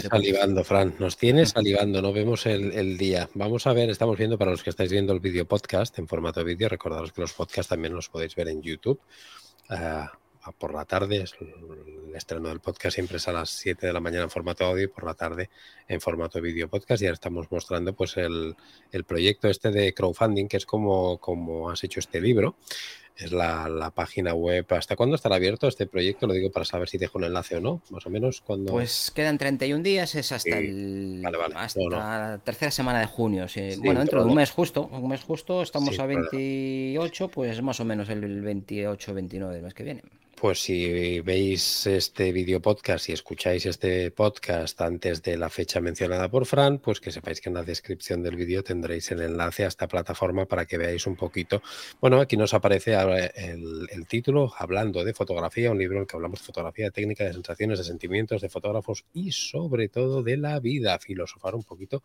salivando, 0.00 0.64
Fran. 0.64 0.94
Nos 0.98 1.18
tiene 1.18 1.44
salivando, 1.44 2.00
no 2.00 2.14
vemos 2.14 2.46
el, 2.46 2.96
día. 2.96 3.28
Vamos 3.34 3.66
a 3.66 3.74
ver, 3.74 3.90
estamos 3.90 4.16
viendo 4.16 4.38
para 4.38 4.50
los 4.50 4.62
que 4.62 4.70
estáis 4.70 4.90
viendo 4.90 5.12
el 5.12 5.20
vídeo 5.20 5.46
podcast 5.46 5.98
en 5.98 6.08
formato 6.08 6.40
de 6.40 6.46
vídeo, 6.46 6.70
recordaros 6.70 7.12
que 7.12 7.20
los 7.20 7.34
podcasts 7.34 7.68
también 7.68 7.94
los 7.94 8.08
podéis 8.08 8.34
ver 8.34 8.48
en 8.48 8.62
YouTube. 8.62 8.98
Ah, 9.68 10.10
por 10.58 10.72
la 10.72 10.86
tarde, 10.86 11.16
el 11.16 12.16
estreno 12.16 12.48
del 12.48 12.60
podcast 12.60 12.94
siempre 12.94 13.18
es 13.18 13.28
a 13.28 13.32
las 13.32 13.50
7 13.50 13.86
de 13.86 13.92
la 13.92 14.00
mañana 14.00 14.24
en 14.24 14.30
formato 14.30 14.64
audio 14.64 14.84
y 14.84 14.88
por 14.88 15.04
la 15.04 15.12
tarde 15.12 15.50
en 15.88 16.00
formato 16.00 16.40
vídeo 16.40 16.68
podcast. 16.68 17.02
Y 17.02 17.06
ahora 17.06 17.14
estamos 17.14 17.50
mostrando 17.50 17.92
pues 17.92 18.16
el, 18.16 18.56
el, 18.92 19.04
proyecto 19.04 19.48
este 19.48 19.70
de 19.72 19.92
crowdfunding, 19.92 20.48
que 20.48 20.56
es 20.56 20.64
como, 20.64 21.18
como 21.18 21.68
has 21.68 21.84
hecho 21.84 22.00
este 22.00 22.18
libro 22.18 22.56
es 23.16 23.32
la, 23.32 23.90
página 23.94 24.34
web. 24.34 24.66
¿Hasta 24.70 24.96
cuándo 24.96 25.16
estará 25.16 25.36
abierto 25.36 25.68
este 25.68 25.86
proyecto? 25.86 26.26
Lo 26.26 26.34
digo 26.34 26.50
para 26.50 26.64
saber 26.64 26.88
si 26.88 26.98
dejo 26.98 27.18
un 27.18 27.24
enlace 27.24 27.56
o 27.56 27.60
no, 27.60 27.80
más 27.90 28.06
o 28.06 28.10
menos. 28.10 28.42
cuando 28.42 28.72
Pues 28.72 29.10
quedan 29.10 29.38
31 29.38 29.82
días, 29.82 30.14
es 30.14 30.32
hasta, 30.32 30.58
el, 30.58 31.22
la 31.22 32.40
tercera 32.44 32.70
semana 32.70 33.00
de 33.00 33.06
junio. 33.06 33.46
bueno, 33.78 34.00
dentro 34.00 34.22
de 34.22 34.28
un 34.28 34.34
mes 34.34 34.50
justo, 34.50 34.88
un 34.92 35.08
mes 35.08 35.22
justo, 35.22 35.62
estamos 35.62 35.98
a 35.98 36.06
28, 36.06 37.28
pues 37.28 37.62
más 37.62 37.80
o 37.80 37.84
menos 37.84 38.08
el 38.08 38.44
28-29 38.44 39.50
del 39.50 39.62
mes 39.62 39.74
que 39.74 39.84
viene. 39.84 40.02
Pues 40.46 40.60
si 40.60 41.18
veis 41.22 41.88
este 41.88 42.30
vídeo 42.30 42.62
podcast 42.62 43.08
y 43.08 43.12
escucháis 43.12 43.66
este 43.66 44.12
podcast 44.12 44.80
antes 44.80 45.20
de 45.20 45.36
la 45.36 45.50
fecha 45.50 45.80
mencionada 45.80 46.28
por 46.28 46.46
Fran, 46.46 46.78
pues 46.78 47.00
que 47.00 47.10
sepáis 47.10 47.40
que 47.40 47.48
en 47.48 47.56
la 47.56 47.64
descripción 47.64 48.22
del 48.22 48.36
vídeo 48.36 48.62
tendréis 48.62 49.10
el 49.10 49.22
enlace 49.22 49.64
a 49.64 49.66
esta 49.66 49.88
plataforma 49.88 50.46
para 50.46 50.64
que 50.64 50.78
veáis 50.78 51.04
un 51.08 51.16
poquito. 51.16 51.62
Bueno, 52.00 52.20
aquí 52.20 52.36
nos 52.36 52.54
aparece 52.54 52.94
el, 52.94 53.88
el 53.90 54.06
título, 54.06 54.54
hablando 54.56 55.02
de 55.02 55.14
fotografía, 55.14 55.72
un 55.72 55.78
libro 55.78 55.96
en 55.96 56.02
el 56.02 56.06
que 56.06 56.14
hablamos 56.14 56.38
de 56.38 56.46
fotografía, 56.46 56.84
de 56.84 56.90
técnica, 56.92 57.24
de 57.24 57.32
sensaciones, 57.32 57.78
de 57.78 57.84
sentimientos, 57.84 58.40
de 58.40 58.48
fotógrafos 58.48 59.04
y 59.12 59.32
sobre 59.32 59.88
todo 59.88 60.22
de 60.22 60.36
la 60.36 60.60
vida, 60.60 60.96
filosofar 61.00 61.56
un 61.56 61.64
poquito 61.64 62.04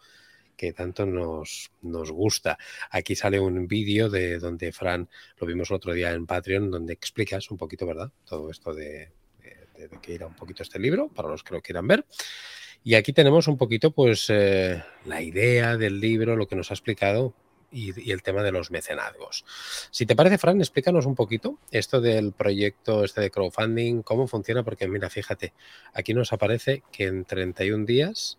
que 0.61 0.73
tanto 0.73 1.07
nos, 1.07 1.71
nos 1.81 2.11
gusta. 2.11 2.55
Aquí 2.91 3.15
sale 3.15 3.39
un 3.39 3.67
vídeo 3.67 4.11
de 4.11 4.37
donde 4.37 4.71
Fran, 4.71 5.09
lo 5.39 5.47
vimos 5.47 5.71
el 5.71 5.77
otro 5.77 5.91
día 5.91 6.11
en 6.11 6.27
Patreon, 6.27 6.69
donde 6.69 6.93
explicas 6.93 7.49
un 7.49 7.57
poquito, 7.57 7.87
¿verdad? 7.87 8.11
Todo 8.25 8.51
esto 8.51 8.71
de, 8.71 9.11
de, 9.41 9.89
que 10.03 10.13
era 10.13 10.27
un 10.27 10.35
poquito 10.35 10.61
este 10.61 10.77
libro, 10.77 11.07
para 11.07 11.29
los 11.29 11.43
que 11.43 11.55
lo 11.55 11.63
quieran 11.63 11.87
ver. 11.87 12.05
Y 12.83 12.93
aquí 12.93 13.11
tenemos 13.11 13.47
un 13.47 13.57
poquito, 13.57 13.89
pues, 13.89 14.27
eh, 14.29 14.83
la 15.05 15.23
idea 15.23 15.77
del 15.77 15.99
libro, 15.99 16.35
lo 16.35 16.47
que 16.47 16.55
nos 16.55 16.69
ha 16.69 16.75
explicado 16.75 17.33
y, 17.71 18.11
el 18.11 18.21
tema 18.21 18.43
de 18.43 18.51
los 18.51 18.69
mecenazgos. 18.69 19.43
Si 19.89 20.05
te 20.05 20.15
parece, 20.15 20.37
Fran, 20.37 20.59
explícanos 20.59 21.07
un 21.07 21.15
poquito 21.15 21.57
esto 21.71 22.01
del 22.01 22.33
proyecto 22.33 23.03
este 23.03 23.21
de 23.21 23.31
crowdfunding, 23.31 24.03
cómo 24.03 24.27
funciona, 24.27 24.61
porque 24.61 24.87
mira, 24.87 25.09
fíjate, 25.09 25.53
aquí 25.91 26.13
nos 26.13 26.33
aparece 26.33 26.83
que 26.91 27.05
en 27.05 27.25
31 27.25 27.85
días 27.85 28.37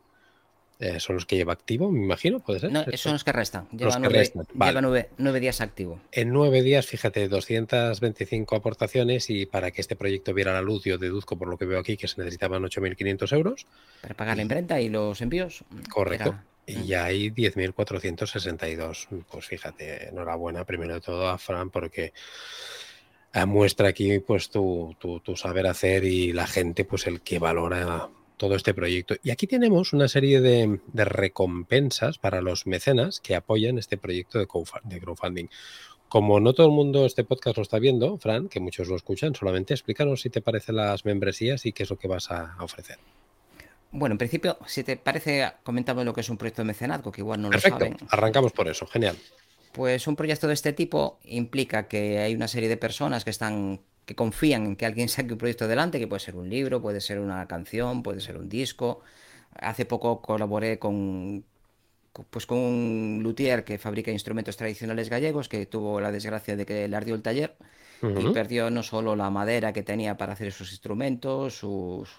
eh, 0.83 0.99
son 0.99 1.15
los 1.15 1.27
que 1.27 1.37
lleva 1.37 1.53
activo, 1.53 1.93
me 1.93 2.03
imagino, 2.03 2.41
puede 2.41 2.59
ser. 2.59 2.73
No, 2.73 2.85
son 2.95 3.12
los 3.12 3.23
que 3.23 3.31
restan. 3.31 3.69
Lleva, 3.71 4.01
nueve, 4.01 5.41
días 5.41 5.61
activo. 5.61 6.01
En 6.11 6.33
nueve 6.33 6.61
días, 6.62 6.87
fíjate, 6.87 7.29
225 7.29 8.57
aportaciones 8.57 9.31
y 9.31 9.47
para 9.47 9.71
que 9.71 9.81
este 9.81 9.95
proyecto 9.95 10.35
viera 10.35 10.53
la 10.53 10.61
luz, 10.61 10.83
yo 10.85 10.99
deduzco 10.99 11.39
por 11.39 11.47
lo 11.47 11.57
que 11.57 11.67
veo 11.67 11.79
aquí 11.79 11.97
que 11.97 12.09
se 12.09 12.21
necesitaban 12.21 12.65
8.500 12.65 13.33
euros. 13.33 13.67
Para 14.01 14.15
pagar 14.17 14.37
la 14.37 14.43
imprenta 14.43 14.81
y 14.81 14.89
los 14.89 15.21
envíos. 15.21 15.65
Correcto. 15.89 16.35
Y 16.67 16.85
ya 16.85 17.05
hay 17.05 17.31
10.462. 17.31 19.25
Pues 19.31 19.47
fíjate, 19.47 20.09
enhorabuena 20.09 20.65
primero 20.65 20.95
de 20.95 21.01
todo 21.01 21.29
a 21.29 21.39
Fran 21.39 21.71
porque 21.71 22.12
muestra 23.47 23.89
aquí 23.89 24.19
pues 24.19 24.51
tu, 24.51 24.97
tu, 24.99 25.37
saber 25.37 25.69
hacer 25.69 26.05
y 26.05 26.33
la 26.33 26.49
gente 26.49 26.85
pues 26.85 27.07
el 27.07 27.21
que 27.21 27.39
valora 27.39 28.09
todo 28.42 28.56
este 28.56 28.75
proyecto. 28.75 29.14
Y 29.22 29.30
aquí 29.30 29.46
tenemos 29.46 29.92
una 29.92 30.08
serie 30.08 30.40
de, 30.40 30.80
recompensas 30.92 32.18
para 32.18 32.40
los 32.40 32.66
mecenas 32.66 33.20
que 33.20 33.37
apoyan 33.37 33.78
este 33.78 33.96
proyecto 33.96 34.40
de, 34.40 34.49
crowdfunding. 34.49 35.46
Como 36.08 36.40
no 36.40 36.52
todo 36.52 36.66
el 36.66 36.72
mundo 36.72 37.06
este 37.06 37.22
podcast 37.22 37.58
lo 37.58 37.62
está 37.62 37.78
viendo, 37.78 38.18
Fran, 38.18 38.49
que 38.49 38.58
muchos 38.58 38.88
lo 38.88 38.96
escuchan, 38.96 39.37
solamente 39.37 39.75
explícanos 39.75 40.22
si 40.22 40.28
te 40.28 40.40
parecen 40.40 40.75
las 40.75 41.04
membresías 41.04 41.64
y 41.66 41.72
qué 41.72 41.84
es 41.84 41.90
lo 41.90 41.96
que 41.96 42.08
vas 42.08 42.32
a 42.32 42.56
ofrecer. 42.58 42.99
Bueno, 43.92 44.14
en 44.14 44.18
principio, 44.18 44.58
si 44.66 44.82
te 44.82 44.96
parece, 44.96 45.49
comentamos 45.62 46.04
lo 46.04 46.12
que 46.12 46.22
es 46.22 46.28
un 46.28 46.37
proyecto 46.37 46.62
de 46.62 46.66
mecenazgo, 46.66 47.12
que 47.12 47.20
igual 47.20 47.40
no 47.40 47.49
lo 47.49 47.61
saben. 47.61 47.96
Arrancamos 48.08 48.50
por 48.50 48.66
eso, 48.66 48.88
genial. 48.88 49.16
Pues 49.70 50.08
un 50.08 50.16
proyecto 50.16 50.49
de 50.49 50.54
este 50.54 50.72
tipo 50.72 51.20
implica 51.22 51.87
que 51.87 52.18
hay 52.18 52.34
una 52.34 52.49
serie 52.49 52.68
de 52.68 52.76
personas 52.76 53.22
que 53.22 53.30
están 53.30 53.82
que 54.12 54.16
confían 54.16 54.66
en 54.66 54.76
que 54.76 54.85
alguien 54.85 55.09
saque 55.09 55.33
un 55.33 55.38
proyecto 55.38 55.64
adelante, 55.64 55.99
que 55.99 56.07
puede 56.07 56.21
ser 56.21 56.37
un 56.37 56.49
libro, 56.50 56.83
puede 56.83 57.00
ser 57.00 57.19
una 57.19 57.47
canción, 57.49 58.02
puede 58.02 58.21
ser 58.21 58.37
un 58.37 58.49
disco. 58.49 59.00
Hace 59.54 59.87
poco 59.87 60.21
colaboré 60.21 60.78
con 60.78 61.45
pues 62.28 62.45
con 62.45 62.59
un 62.59 63.21
luthier 63.23 63.64
que 63.64 63.78
fabrica 63.78 64.11
instrumentos 64.11 64.59
tradicionales 64.59 65.09
gallegos 65.09 65.49
que 65.49 65.64
tuvo 65.64 65.99
la 65.99 66.12
desgracia 66.12 66.57
de 66.57 66.66
que 66.66 66.87
le 66.87 66.95
ardió 66.95 67.14
el 67.14 67.23
taller 67.23 67.57
y 68.02 68.28
perdió 68.35 68.69
no 68.69 68.83
solo 68.83 69.16
la 69.16 69.31
madera 69.31 69.73
que 69.73 69.83
tenía 69.83 70.19
para 70.19 70.35
hacer 70.35 70.49
esos 70.49 70.73
instrumentos, 70.73 71.57
sus, 71.57 72.11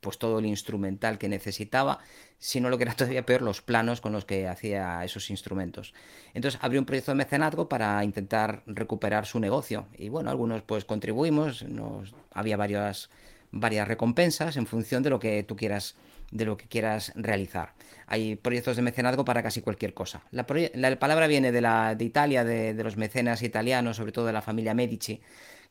pues 0.00 0.18
todo 0.18 0.38
el 0.38 0.46
instrumental 0.46 1.18
que 1.18 1.28
necesitaba, 1.28 1.98
sino 2.38 2.70
lo 2.70 2.78
que 2.78 2.84
era 2.84 2.94
todavía 2.96 3.26
peor, 3.26 3.42
los 3.42 3.62
planos 3.62 4.00
con 4.00 4.12
los 4.12 4.24
que 4.24 4.48
hacía 4.48 5.04
esos 5.04 5.30
instrumentos. 5.30 5.94
Entonces 6.34 6.60
abrió 6.62 6.80
un 6.80 6.86
proyecto 6.86 7.12
de 7.12 7.16
mecenazgo 7.16 7.68
para 7.68 8.02
intentar 8.04 8.62
recuperar 8.66 9.26
su 9.26 9.40
negocio. 9.40 9.86
Y 9.96 10.08
bueno, 10.08 10.30
algunos 10.30 10.62
pues 10.62 10.84
contribuimos, 10.84 11.62
nos, 11.64 12.14
había 12.32 12.56
varias, 12.56 13.10
varias 13.50 13.88
recompensas 13.88 14.56
en 14.56 14.66
función 14.66 15.02
de 15.02 15.10
lo 15.10 15.18
que 15.18 15.42
tú 15.42 15.56
quieras 15.56 15.96
de 16.30 16.44
lo 16.44 16.56
que 16.56 16.66
quieras 16.66 17.12
realizar. 17.14 17.74
Hay 18.08 18.34
proyectos 18.34 18.74
de 18.74 18.82
mecenazgo 18.82 19.24
para 19.24 19.44
casi 19.44 19.60
cualquier 19.60 19.94
cosa. 19.94 20.22
La, 20.32 20.44
palabra 20.44 21.28
viene 21.28 21.52
de, 21.52 21.60
la, 21.60 21.94
de 21.94 22.04
Italia, 22.04 22.42
de, 22.42 22.74
de, 22.74 22.82
los 22.82 22.96
mecenas 22.96 23.42
italianos, 23.42 23.96
sobre 23.96 24.10
todo 24.10 24.26
de 24.26 24.32
la 24.32 24.42
familia 24.42 24.74
Medici, 24.74 25.20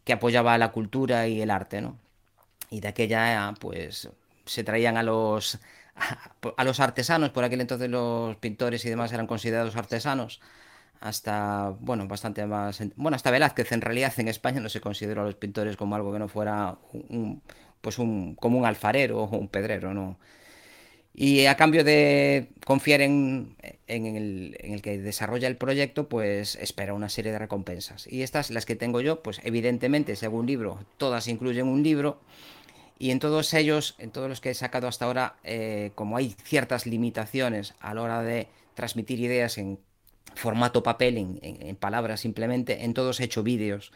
que 0.06 0.14
apoyaba 0.14 0.58
la 0.58 0.72
cultura 0.72 1.28
y 1.28 1.42
el 1.42 1.52
arte, 1.52 1.82
¿no? 1.82 2.00
Y 2.76 2.82
de 2.82 2.90
aquella 2.90 3.54
pues 3.60 4.10
se 4.46 4.64
traían 4.64 4.98
a 4.98 5.04
los 5.04 5.60
a 6.58 6.64
los 6.66 6.82
artesanos, 6.82 7.30
por 7.30 7.46
aquel 7.46 7.62
entonces 7.62 7.90
los 7.90 8.36
pintores 8.36 8.84
y 8.84 8.90
demás 8.90 9.14
eran 9.14 9.28
considerados 9.28 9.78
artesanos, 9.78 10.42
hasta, 11.00 11.70
bueno, 11.80 12.06
bastante 12.08 12.46
más, 12.46 12.82
bueno, 12.98 13.16
hasta 13.16 13.32
Velázquez 13.32 13.72
en 13.72 13.82
realidad 13.82 14.14
en 14.18 14.28
España 14.28 14.60
no 14.60 14.68
se 14.68 14.82
consideró 14.82 15.22
a 15.22 15.26
los 15.26 15.36
pintores 15.36 15.78
como 15.78 15.96
algo 15.96 16.12
que 16.12 16.20
no 16.20 16.28
fuera 16.28 16.78
un, 16.92 17.42
pues 17.80 17.98
un, 17.98 18.36
como 18.36 18.58
un 18.60 18.66
alfarero 18.66 19.24
o 19.24 19.38
un 19.38 19.48
pedrero, 19.48 19.94
¿no? 19.94 20.18
Y 21.18 21.46
a 21.46 21.56
cambio 21.56 21.86
de 21.86 22.50
confiar 22.66 23.00
en, 23.00 23.56
en, 23.88 24.06
el, 24.06 24.58
en, 24.60 24.74
el, 24.74 24.82
que 24.82 24.98
desarrolla 24.98 25.48
el 25.48 25.56
proyecto, 25.56 26.10
pues 26.10 26.56
espera 26.58 26.94
una 26.94 27.08
serie 27.08 27.32
de 27.32 27.40
recompensas. 27.40 28.06
Y 28.12 28.22
estas, 28.22 28.52
las 28.52 28.66
que 28.66 28.76
tengo 28.76 29.00
yo, 29.00 29.24
pues 29.24 29.40
evidentemente, 29.46 30.18
según 30.18 30.46
libro, 30.46 30.84
todas 30.98 31.30
incluyen 31.30 31.68
un 31.68 31.84
libro. 31.84 32.20
Y 32.98 33.12
en 33.12 33.20
todos 33.20 33.54
ellos, 33.54 33.96
en 33.98 34.12
todos 34.12 34.30
los 34.30 34.42
que 34.42 34.52
he 34.52 34.54
sacado 34.54 34.88
hasta 34.88 35.06
ahora, 35.06 35.36
eh, 35.44 35.92
como 35.96 36.18
hay 36.18 36.36
ciertas 36.44 36.86
limitaciones 36.86 37.74
a 37.80 37.94
la 37.94 38.02
hora 38.02 38.22
de 38.22 38.48
transmitir 38.74 39.20
ideas 39.20 39.58
en 39.58 39.80
formato 40.36 40.84
papel, 40.84 41.18
en, 41.18 41.76
palabras 41.76 42.22
simplemente, 42.22 42.84
en 42.84 42.94
todos 42.94 43.20
he 43.20 43.26
hecho 43.26 43.44
vídeos 43.44 43.92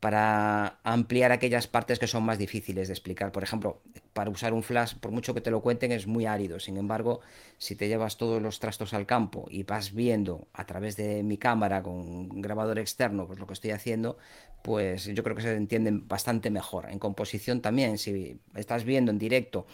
para 0.00 0.80
ampliar 0.84 1.32
aquellas 1.32 1.66
partes 1.66 1.98
que 1.98 2.06
son 2.06 2.24
más 2.24 2.38
difíciles 2.38 2.88
de 2.88 2.94
explicar. 2.94 3.32
Por 3.32 3.42
ejemplo, 3.42 3.80
para 4.12 4.30
usar 4.30 4.52
un 4.52 4.62
flash, 4.62 4.94
por 5.00 5.12
mucho 5.12 5.32
que 5.32 5.40
te 5.40 5.50
lo 5.50 5.62
cuenten, 5.62 5.92
es 5.92 6.06
muy 6.06 6.26
árido. 6.26 6.60
Sin 6.60 6.76
embargo, 6.76 7.20
si 7.56 7.74
te 7.74 7.88
llevas 7.88 8.18
todos 8.18 8.42
los 8.42 8.60
trastos 8.60 8.92
al 8.92 9.06
campo 9.06 9.46
y 9.48 9.62
vas 9.62 9.94
viendo 9.94 10.46
a 10.52 10.66
través 10.66 10.96
de 10.96 11.22
mi 11.22 11.38
cámara 11.38 11.82
con 11.82 11.94
un 11.94 12.42
grabador 12.42 12.78
externo 12.78 13.26
pues 13.26 13.38
lo 13.38 13.46
que 13.46 13.54
estoy 13.54 13.70
haciendo, 13.70 14.18
pues 14.62 15.06
yo 15.06 15.22
creo 15.22 15.36
que 15.36 15.42
se 15.42 15.54
entienden 15.54 16.06
bastante 16.06 16.50
mejor. 16.50 16.90
En 16.90 16.98
composición 16.98 17.62
también, 17.62 17.96
si 17.96 18.38
estás 18.54 18.84
viendo 18.84 19.10
en 19.10 19.18
directo 19.18 19.66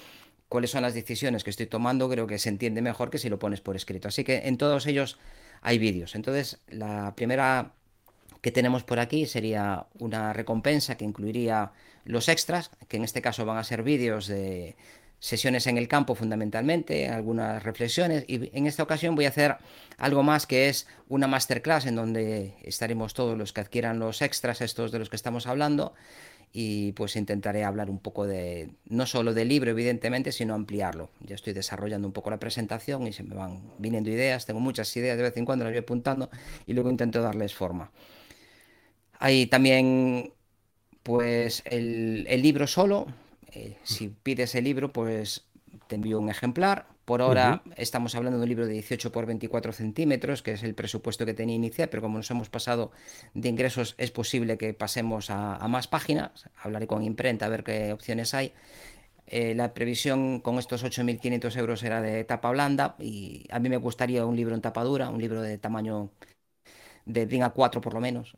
cuáles 0.48 0.70
son 0.70 0.82
las 0.82 0.94
decisiones 0.94 1.44
que 1.44 1.50
estoy 1.50 1.66
tomando, 1.66 2.08
creo 2.08 2.26
que 2.26 2.38
se 2.38 2.48
entiende 2.48 2.82
mejor 2.82 3.10
que 3.10 3.18
si 3.18 3.28
lo 3.28 3.38
pones 3.38 3.60
por 3.60 3.76
escrito. 3.76 4.08
Así 4.08 4.24
que 4.24 4.48
en 4.48 4.58
todos 4.58 4.86
ellos 4.86 5.18
hay 5.62 5.78
vídeos. 5.78 6.14
Entonces, 6.14 6.60
la 6.68 7.14
primera 7.16 7.74
que 8.40 8.52
tenemos 8.52 8.84
por 8.84 8.98
aquí 9.00 9.26
sería 9.26 9.86
una 9.98 10.32
recompensa 10.32 10.96
que 10.96 11.04
incluiría 11.04 11.72
los 12.04 12.28
extras, 12.28 12.70
que 12.88 12.96
en 12.96 13.04
este 13.04 13.22
caso 13.22 13.44
van 13.44 13.58
a 13.58 13.64
ser 13.64 13.82
vídeos 13.82 14.26
de 14.26 14.76
sesiones 15.20 15.66
en 15.66 15.76
el 15.76 15.86
campo 15.86 16.14
fundamentalmente, 16.14 17.08
algunas 17.08 17.62
reflexiones 17.62 18.24
y 18.26 18.56
en 18.56 18.66
esta 18.66 18.82
ocasión 18.82 19.14
voy 19.14 19.26
a 19.26 19.28
hacer 19.28 19.58
algo 19.98 20.22
más 20.22 20.46
que 20.46 20.70
es 20.70 20.86
una 21.08 21.26
masterclass 21.26 21.84
en 21.84 21.96
donde 21.96 22.54
estaremos 22.62 23.12
todos 23.12 23.36
los 23.36 23.52
que 23.52 23.60
adquieran 23.60 23.98
los 23.98 24.22
extras, 24.22 24.62
estos 24.62 24.90
de 24.90 24.98
los 24.98 25.10
que 25.10 25.16
estamos 25.16 25.46
hablando 25.46 25.92
y 26.52 26.92
pues 26.92 27.16
intentaré 27.16 27.64
hablar 27.64 27.90
un 27.90 27.98
poco 27.98 28.26
de, 28.26 28.70
no 28.86 29.06
solo 29.06 29.34
del 29.34 29.48
libro 29.48 29.70
evidentemente, 29.70 30.32
sino 30.32 30.54
ampliarlo. 30.54 31.10
Ya 31.20 31.34
estoy 31.34 31.52
desarrollando 31.52 32.08
un 32.08 32.12
poco 32.12 32.30
la 32.30 32.38
presentación 32.38 33.06
y 33.06 33.12
se 33.12 33.22
me 33.22 33.34
van 33.34 33.60
viniendo 33.78 34.10
ideas, 34.10 34.46
tengo 34.46 34.58
muchas 34.58 34.94
ideas 34.96 35.16
de 35.18 35.22
vez 35.22 35.36
en 35.36 35.44
cuando, 35.44 35.64
las 35.64 35.72
voy 35.72 35.80
apuntando 35.80 36.30
y 36.66 36.72
luego 36.72 36.90
intento 36.90 37.22
darles 37.22 37.54
forma. 37.54 37.92
Hay 39.22 39.46
también, 39.46 40.32
pues, 41.02 41.62
el, 41.66 42.24
libro 42.24 42.66
solo. 42.66 43.06
Eh, 43.52 43.76
si 43.82 44.08
pides 44.08 44.54
el 44.54 44.64
libro, 44.64 44.92
pues 44.94 45.44
te 45.88 45.96
envío 45.96 46.18
un 46.18 46.30
ejemplar. 46.30 46.86
Por 47.04 47.20
ahora 47.20 47.62
estamos 47.76 48.14
hablando 48.14 48.38
de 48.38 48.44
un 48.44 48.48
libro 48.48 48.66
de 48.66 48.72
18 48.72 49.12
por 49.12 49.26
24 49.26 49.72
centímetros, 49.72 50.42
que 50.42 50.52
es 50.52 50.62
el 50.62 50.74
presupuesto 50.74 51.26
que 51.26 51.34
tenía 51.34 51.56
inicial, 51.56 51.90
pero 51.90 52.00
como 52.00 52.16
nos 52.16 52.30
hemos 52.30 52.48
pasado 52.48 52.92
de 53.34 53.48
ingresos, 53.50 53.94
es 53.98 54.10
posible 54.10 54.56
que 54.56 54.72
pasemos 54.72 55.28
a, 55.28 55.66
más 55.68 55.86
páginas. 55.86 56.48
Hablaré 56.56 56.86
con 56.86 57.02
imprenta 57.02 57.44
a 57.44 57.48
ver 57.50 57.62
qué 57.62 57.92
opciones 57.92 58.32
hay. 58.32 58.54
Eh, 59.26 59.54
la 59.54 59.74
previsión 59.74 60.40
con 60.40 60.58
estos 60.58 60.82
8.500 60.82 61.56
euros 61.58 61.82
era 61.82 62.00
de 62.00 62.24
tapa 62.24 62.50
blanda 62.52 62.96
y 62.98 63.46
a 63.50 63.58
mí 63.58 63.68
me 63.68 63.76
gustaría 63.76 64.24
un 64.24 64.36
libro 64.36 64.54
en 64.54 64.62
tapa 64.62 64.82
dura, 64.82 65.10
un 65.10 65.20
libro 65.20 65.42
de 65.42 65.58
tamaño 65.58 66.10
de 67.04 67.26
DIN 67.26 67.42
A4 67.42 67.80
por 67.80 67.94
lo 67.94 68.00
menos, 68.00 68.36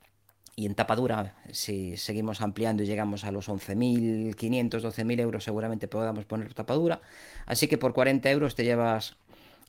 y 0.55 0.67
en 0.67 0.75
tapadura, 0.75 1.35
si 1.51 1.97
seguimos 1.97 2.41
ampliando 2.41 2.83
y 2.83 2.87
llegamos 2.87 3.25
a 3.25 3.33
los 3.33 3.49
11.500, 3.49 4.37
12.000 4.71 5.21
euros, 5.21 5.45
seguramente 5.45 5.89
podamos 5.89 6.25
poner 6.27 6.53
tapadura. 6.53 7.01
Así 7.47 7.69
que 7.69 7.79
por 7.79 7.95
40 7.95 8.31
euros 8.31 8.55
te 8.55 8.65
llevas 8.65 9.17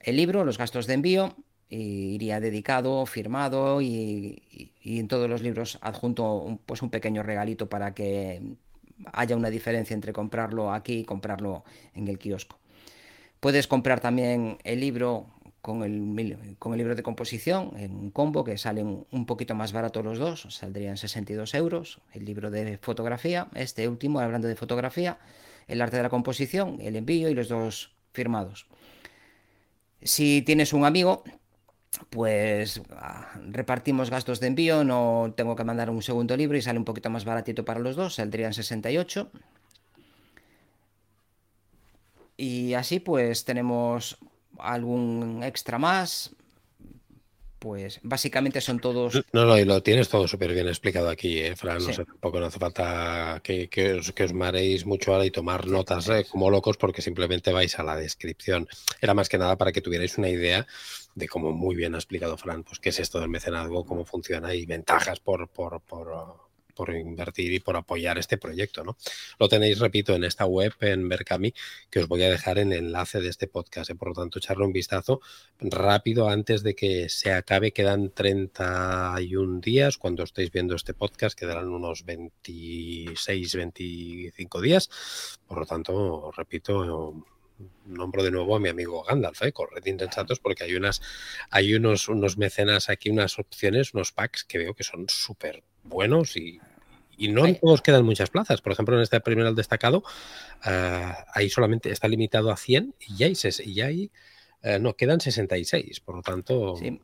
el 0.02 0.18
libro, 0.18 0.44
los 0.44 0.58
gastos 0.58 0.88
de 0.88 0.96
envío, 0.96 1.36
y 1.70 2.14
iría 2.16 2.40
dedicado, 2.40 3.06
firmado 3.06 3.82
y, 3.82 4.44
en 4.84 5.08
todos 5.08 5.30
los 5.30 5.42
libros 5.42 5.80
adjunto 5.82 6.36
un, 6.36 6.58
pues 6.60 6.82
un 6.82 6.90
pequeño 6.90 7.24
regalito 7.24 7.68
para 7.68 7.94
que 7.94 8.42
haya 9.12 9.36
una 9.36 9.50
diferencia 9.50 9.94
entre 9.94 10.14
comprarlo 10.14 10.72
aquí 10.72 11.00
y 11.00 11.04
comprarlo 11.06 11.64
en 11.96 12.08
el 12.08 12.20
kiosco. 12.20 12.60
Puedes 13.40 13.68
comprar 13.68 14.02
también 14.02 14.58
el 14.64 14.82
libro 14.82 15.28
con 15.64 15.82
el, 15.82 16.58
con 16.60 16.74
el 16.74 16.78
libro 16.78 16.94
de 16.94 17.04
composición 17.04 17.72
en 17.78 17.96
un 17.96 18.12
combo 18.12 18.44
que 18.44 18.58
salen 18.58 19.08
un 19.10 19.26
poquito 19.26 19.56
más 19.56 19.72
barato 19.72 20.04
los 20.04 20.20
dos, 20.20 20.46
saldrían 20.50 20.98
62 20.98 21.54
euros. 21.54 22.02
El 22.12 22.26
libro 22.26 22.52
de 22.52 22.78
fotografía, 22.80 23.48
este 23.56 23.88
último, 23.88 24.20
hablando 24.20 24.50
de 24.50 24.58
fotografía, 24.58 25.20
el 25.70 25.82
arte 25.82 25.96
de 25.96 26.04
la 26.04 26.10
composición, 26.10 26.80
el 26.82 26.98
envío 26.98 27.30
y 27.30 27.34
los 27.34 27.48
dos 27.48 27.96
firmados. 28.12 28.68
Si 30.02 30.42
tienes 30.42 30.74
un 30.74 30.84
amigo, 30.84 31.24
pues 32.10 32.82
ah, 32.92 33.32
repartimos 33.50 34.10
gastos 34.10 34.42
de 34.42 34.48
envío, 34.48 34.84
no 34.84 35.34
tengo 35.38 35.56
que 35.56 35.64
mandar 35.64 35.90
un 35.90 36.02
segundo 36.02 36.36
libro 36.36 36.58
y 36.58 36.62
sale 36.62 36.78
un 36.78 36.84
poquito 36.84 37.10
más 37.10 37.24
baratito 37.24 37.64
para 37.64 37.80
los 37.80 37.96
dos, 37.96 38.16
saldrían 38.16 38.54
68. 38.54 39.32
y 42.36 42.74
así 42.74 43.00
pues 43.00 43.46
tenemos 43.46 44.18
algún 44.64 45.44
extra 45.44 45.78
más, 45.78 46.36
pues 47.60 48.00
básicamente 48.04 48.60
son 48.60 48.80
todos... 48.80 49.24
No, 49.32 49.46
no, 49.46 49.58
y 49.58 49.64
lo 49.64 49.82
tienes 49.82 50.10
todo 50.10 50.28
súper 50.28 50.54
bien 50.54 50.68
explicado 50.68 51.10
aquí, 51.10 51.40
¿eh, 51.40 51.56
Fran? 51.56 51.84
No 51.84 51.94
sé, 51.94 52.04
tampoco 52.04 52.40
no 52.40 52.48
hace 52.48 52.60
falta 52.60 53.42
que, 53.42 53.70
os, 53.94 54.34
maréis 54.34 54.86
mucho 54.86 55.14
ahora 55.14 55.26
y 55.26 55.32
tomar 55.32 55.68
notas 55.68 56.10
¿eh? 56.10 56.26
como 56.30 56.50
locos 56.50 56.76
porque 56.78 57.02
simplemente 57.02 57.54
vais 57.54 57.80
a 57.80 57.84
la 57.84 57.96
descripción. 57.96 58.68
Era 59.00 59.14
más 59.14 59.30
que 59.30 59.38
nada 59.38 59.58
para 59.58 59.72
que 59.72 59.82
tuvierais 59.82 60.18
una 60.18 60.30
idea 60.30 60.68
de 61.16 61.28
cómo 61.28 61.52
muy 61.52 61.76
bien 61.76 61.96
ha 61.96 62.00
explicado 62.00 62.38
Fran, 62.38 62.64
pues 62.64 62.80
qué 62.80 62.90
es 62.90 63.00
esto 63.00 63.20
del 63.20 63.30
mecenazgo, 63.30 63.86
cómo 63.86 64.04
funciona 64.04 64.54
y 64.54 64.66
ventajas 64.66 65.22
por, 65.22 65.48
por, 65.48 65.80
por 65.82 66.53
por 66.74 66.94
invertir 66.94 67.54
y 67.54 67.60
por 67.60 67.76
apoyar 67.76 68.18
este 68.18 68.38
proyecto. 68.38 68.84
¿no? 68.84 68.98
Lo 69.40 69.50
tenéis, 69.50 69.80
repito, 69.80 70.16
en 70.16 70.24
esta 70.24 70.46
web, 70.46 70.74
en 70.82 71.08
Berkami, 71.10 71.54
que 71.90 72.00
os 72.00 72.08
voy 72.08 72.24
a 72.24 72.30
dejar 72.30 72.60
en 72.60 72.72
el 72.72 72.86
enlace 72.86 73.20
de 73.22 73.30
este 73.30 73.48
podcast. 73.48 73.90
¿eh? 73.90 73.96
Por 73.96 74.10
lo 74.10 74.14
tanto, 74.14 74.40
echarle 74.40 74.66
un 74.66 74.74
vistazo 74.74 75.22
rápido 75.60 76.30
antes 76.30 76.64
de 76.64 76.76
que 76.76 77.10
se 77.10 77.32
acabe. 77.32 77.72
Quedan 77.72 78.12
31 78.12 79.62
días. 79.62 79.98
Cuando 79.98 80.24
estéis 80.24 80.52
viendo 80.52 80.76
este 80.76 80.94
podcast, 80.94 81.38
quedarán 81.38 81.70
unos 81.70 82.06
26, 82.06 83.56
25 83.56 84.62
días. 84.62 84.90
Por 85.48 85.60
lo 85.60 85.66
tanto, 85.66 86.32
repito, 86.36 87.24
nombro 87.86 88.24
de 88.24 88.32
nuevo 88.32 88.56
a 88.56 88.60
mi 88.60 88.70
amigo 88.70 89.04
Gandalf, 89.04 89.42
¿eh? 89.44 89.52
Corred 89.52 89.84
porque 90.42 90.64
hay 90.64 90.76
unas, 90.76 91.02
hay 91.50 91.74
unos, 91.74 92.10
unos 92.10 92.38
mecenas 92.38 92.90
aquí, 92.90 93.10
unas 93.10 93.40
opciones, 93.40 93.94
unos 93.94 94.12
packs 94.12 94.44
que 94.44 94.58
veo 94.58 94.74
que 94.74 94.84
son 94.84 95.06
súper 95.08 95.64
buenos 95.84 96.36
y, 96.38 96.60
no 97.30 97.46
en 97.46 97.58
todos 97.60 97.82
quedan 97.82 98.04
muchas 98.06 98.30
plazas. 98.30 98.62
Por 98.62 98.74
ejemplo, 98.74 98.96
en 98.96 99.02
este 99.02 99.22
primero 99.22 99.54
destacado, 99.54 100.00
uh, 100.66 101.14
ahí 101.34 101.50
solamente 101.50 101.90
está 101.90 102.08
limitado 102.08 102.52
a 102.52 102.58
100 102.58 102.96
y 103.00 103.16
ya 103.16 103.28
hay, 103.28 103.38
y 103.64 103.74
ya 103.74 103.86
hay 103.86 104.12
uh, 104.64 104.80
no, 104.80 104.96
quedan 104.96 105.22
66. 105.22 106.02
Por 106.02 106.16
lo 106.16 106.22
tanto, 106.22 106.76
sí. 106.76 107.00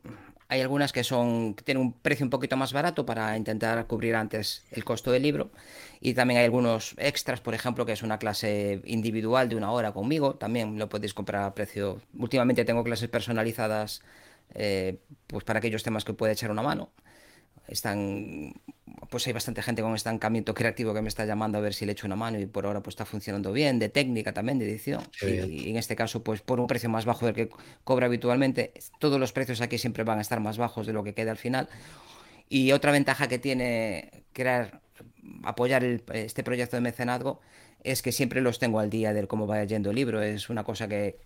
Hay 0.50 0.60
algunas 0.62 0.92
que 0.92 1.04
son 1.04 1.54
que 1.54 1.62
tienen 1.62 1.80
un 1.80 1.92
precio 1.92 2.26
un 2.26 2.30
poquito 2.30 2.56
más 2.56 2.72
barato 2.72 3.06
para 3.06 3.36
intentar 3.36 3.86
cubrir 3.86 4.16
antes 4.16 4.64
el 4.72 4.84
costo 4.84 5.12
del 5.12 5.22
libro. 5.22 5.52
Y 6.00 6.14
también 6.14 6.38
hay 6.38 6.46
algunos 6.46 6.96
extras, 6.98 7.40
por 7.40 7.54
ejemplo, 7.54 7.86
que 7.86 7.92
es 7.92 8.02
una 8.02 8.18
clase 8.18 8.82
individual 8.84 9.48
de 9.48 9.54
una 9.54 9.70
hora 9.70 9.92
conmigo. 9.92 10.34
También 10.34 10.76
lo 10.76 10.88
podéis 10.88 11.14
comprar 11.14 11.44
a 11.44 11.54
precio. 11.54 12.00
Últimamente 12.18 12.64
tengo 12.64 12.82
clases 12.82 13.08
personalizadas 13.08 14.02
eh, 14.54 14.98
pues 15.28 15.44
para 15.44 15.60
aquellos 15.60 15.84
temas 15.84 16.04
que 16.04 16.14
puede 16.14 16.32
echar 16.32 16.50
una 16.50 16.62
mano 16.62 16.90
están 17.70 18.52
pues 19.08 19.26
hay 19.26 19.32
bastante 19.32 19.62
gente 19.62 19.82
con 19.82 19.94
estancamiento 19.94 20.54
creativo 20.54 20.94
que 20.94 21.02
me 21.02 21.08
está 21.08 21.24
llamando 21.24 21.58
a 21.58 21.60
ver 21.60 21.74
si 21.74 21.84
le 21.84 21.92
echo 21.92 22.06
una 22.06 22.16
mano 22.16 22.38
y 22.38 22.46
por 22.46 22.66
ahora 22.66 22.80
pues 22.82 22.92
está 22.92 23.04
funcionando 23.04 23.52
bien, 23.52 23.78
de 23.78 23.88
técnica 23.88 24.32
también, 24.32 24.58
de 24.58 24.70
edición. 24.70 25.02
Y, 25.22 25.70
en 25.70 25.76
este 25.76 25.96
caso 25.96 26.22
pues 26.22 26.42
por 26.42 26.60
un 26.60 26.66
precio 26.66 26.88
más 26.88 27.04
bajo 27.04 27.26
del 27.26 27.34
que 27.34 27.50
cobra 27.82 28.06
habitualmente, 28.06 28.72
todos 28.98 29.18
los 29.18 29.32
precios 29.32 29.60
aquí 29.60 29.78
siempre 29.78 30.04
van 30.04 30.18
a 30.18 30.20
estar 30.20 30.40
más 30.40 30.58
bajos 30.58 30.86
de 30.86 30.92
lo 30.92 31.02
que 31.02 31.14
queda 31.14 31.32
al 31.32 31.38
final. 31.38 31.68
Y 32.48 32.72
otra 32.72 32.92
ventaja 32.92 33.28
que 33.28 33.38
tiene 33.38 34.24
crear, 34.32 34.80
apoyar 35.44 35.84
este 35.84 36.42
proyecto 36.42 36.76
de 36.76 36.82
mecenazgo 36.82 37.40
es 37.82 38.02
que 38.02 38.12
siempre 38.12 38.40
los 38.40 38.58
tengo 38.58 38.80
al 38.80 38.90
día 38.90 39.12
de 39.12 39.26
cómo 39.26 39.46
va 39.46 39.62
yendo 39.64 39.90
el 39.90 39.96
libro. 39.96 40.20
Es 40.22 40.50
una 40.50 40.64
cosa 40.64 40.88
que 40.88 41.18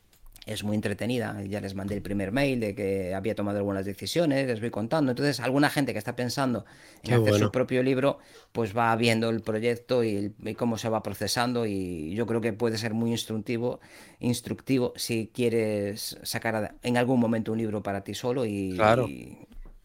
es 0.47 0.63
muy 0.63 0.75
entretenida. 0.75 1.43
Ya 1.49 1.61
les 1.61 1.75
mandé 1.75 1.95
el 1.95 2.03
primer 2.03 2.33
mail 2.33 2.61
de 2.61 2.75
que 2.75 3.15
había 3.15 3.35
tomado 3.35 3.59
algunas 3.59 3.85
decisiones, 3.85 4.47
les 4.47 4.61
voy 4.61 4.71
contando. 4.71 5.13
Entonces, 5.13 5.41
alguna 5.41 5.71
gente 5.71 5.93
que 5.93 5.99
está 5.99 6.17
pensando 6.17 6.65
en 7.03 7.15
hacer 7.15 7.35
su 7.35 7.51
propio 7.51 7.83
libro, 7.83 8.19
pues 8.53 8.77
va 8.77 8.95
viendo 8.97 9.31
el 9.31 9.41
proyecto 9.41 10.05
y, 10.05 10.35
cómo 10.57 10.77
se 10.79 10.89
va 10.89 11.03
procesando. 11.03 11.67
Y 11.67 12.15
yo 12.15 12.27
creo 12.27 12.41
que 12.41 12.53
puede 12.53 12.79
ser 12.79 12.95
muy 12.95 13.11
instructivo, 13.11 13.81
instructivo 14.19 14.93
si 14.97 15.31
quieres 15.33 16.19
sacar 16.23 16.75
en 16.83 16.97
algún 16.97 17.21
momento 17.21 17.53
un 17.53 17.59
libro 17.59 17.83
para 17.83 18.03
ti 18.03 18.15
solo. 18.15 18.45
Y, 18.45 18.79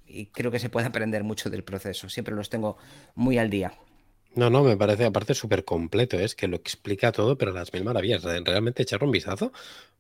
y 0.07 0.25
creo 0.27 0.51
que 0.51 0.59
se 0.59 0.69
puede 0.69 0.87
aprender 0.87 1.23
mucho 1.23 1.49
del 1.49 1.63
proceso. 1.63 2.09
Siempre 2.09 2.35
los 2.35 2.49
tengo 2.49 2.77
muy 3.15 3.37
al 3.37 3.49
día. 3.49 3.73
No, 4.39 4.49
no, 4.49 4.63
me 4.63 4.77
parece 4.77 5.05
aparte 5.05 5.33
súper 5.33 5.65
completo, 5.65 6.17
es 6.19 6.33
que 6.35 6.47
lo 6.47 6.55
explica 6.55 7.11
todo, 7.11 7.37
pero 7.37 7.51
las 7.51 7.73
mil 7.73 7.83
maravillas. 7.83 8.23
Realmente 8.23 8.83
echarle 8.83 9.05
un 9.07 9.11
vistazo, 9.11 9.51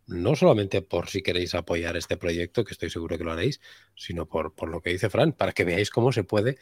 no 0.07 0.35
solamente 0.35 0.81
por 0.81 1.09
si 1.09 1.21
queréis 1.21 1.55
apoyar 1.55 1.97
este 1.97 2.15
proyecto, 2.15 2.63
que 2.63 2.73
estoy 2.73 2.89
seguro 2.89 3.17
que 3.17 3.23
lo 3.25 3.33
haréis, 3.33 3.59
sino 3.95 4.27
por, 4.27 4.53
por 4.55 4.69
lo 4.69 4.81
que 4.81 4.91
dice 4.91 5.09
Fran, 5.09 5.33
para 5.33 5.51
que 5.51 5.65
veáis 5.65 5.89
cómo 5.89 6.11
se 6.13 6.23
puede 6.23 6.57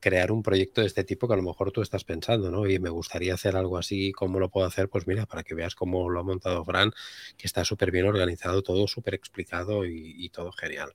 crear 0.00 0.32
un 0.32 0.42
proyecto 0.42 0.82
de 0.82 0.86
este 0.88 1.04
tipo 1.04 1.26
que 1.26 1.34
a 1.34 1.36
lo 1.38 1.42
mejor 1.42 1.72
tú 1.72 1.82
estás 1.82 2.04
pensando, 2.04 2.50
¿no? 2.50 2.68
Y 2.68 2.78
me 2.78 2.90
gustaría 2.90 3.34
hacer 3.34 3.56
algo 3.56 3.78
así, 3.78 4.12
¿cómo 4.12 4.38
lo 4.38 4.50
puedo 4.50 4.66
hacer? 4.66 4.88
Pues 4.90 5.06
mira, 5.06 5.24
para 5.26 5.44
que 5.44 5.54
veas 5.54 5.74
cómo 5.74 6.10
lo 6.10 6.20
ha 6.20 6.24
montado 6.24 6.64
Fran, 6.64 6.92
que 7.38 7.46
está 7.46 7.64
súper 7.64 7.90
bien 7.90 8.06
organizado, 8.06 8.62
todo 8.62 8.86
súper 8.86 9.14
explicado 9.14 9.86
y, 9.86 10.14
y 10.18 10.28
todo 10.30 10.52
genial. 10.52 10.92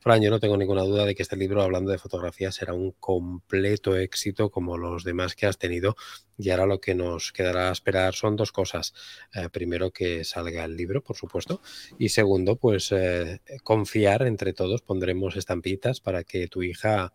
Fran, 0.00 0.22
yo 0.22 0.30
no 0.30 0.40
tengo 0.40 0.56
ninguna 0.56 0.82
duda 0.82 1.04
de 1.04 1.14
que 1.14 1.22
este 1.22 1.36
libro, 1.36 1.62
hablando 1.62 1.90
de 1.90 1.98
fotografía, 1.98 2.50
será 2.50 2.72
un 2.72 2.92
completo 2.92 3.96
éxito 3.96 4.50
como 4.50 4.78
los 4.78 5.04
demás 5.04 5.34
que 5.34 5.44
has 5.44 5.58
tenido. 5.58 5.94
Y 6.40 6.50
ahora 6.50 6.66
lo 6.66 6.80
que 6.80 6.94
nos 6.94 7.32
quedará 7.32 7.70
esperar 7.70 8.14
son 8.14 8.36
dos 8.36 8.50
cosas. 8.50 8.94
Eh, 9.34 9.48
primero, 9.50 9.90
que 9.90 10.24
salga 10.24 10.64
el 10.64 10.76
libro, 10.76 11.02
por 11.02 11.16
supuesto. 11.16 11.60
Y 11.98 12.08
segundo, 12.08 12.56
pues 12.56 12.92
eh, 12.92 13.40
confiar 13.62 14.22
entre 14.22 14.52
todos. 14.52 14.80
Pondremos 14.80 15.36
estampitas 15.36 16.00
para 16.00 16.24
que 16.24 16.48
tu 16.48 16.62
hija 16.62 17.12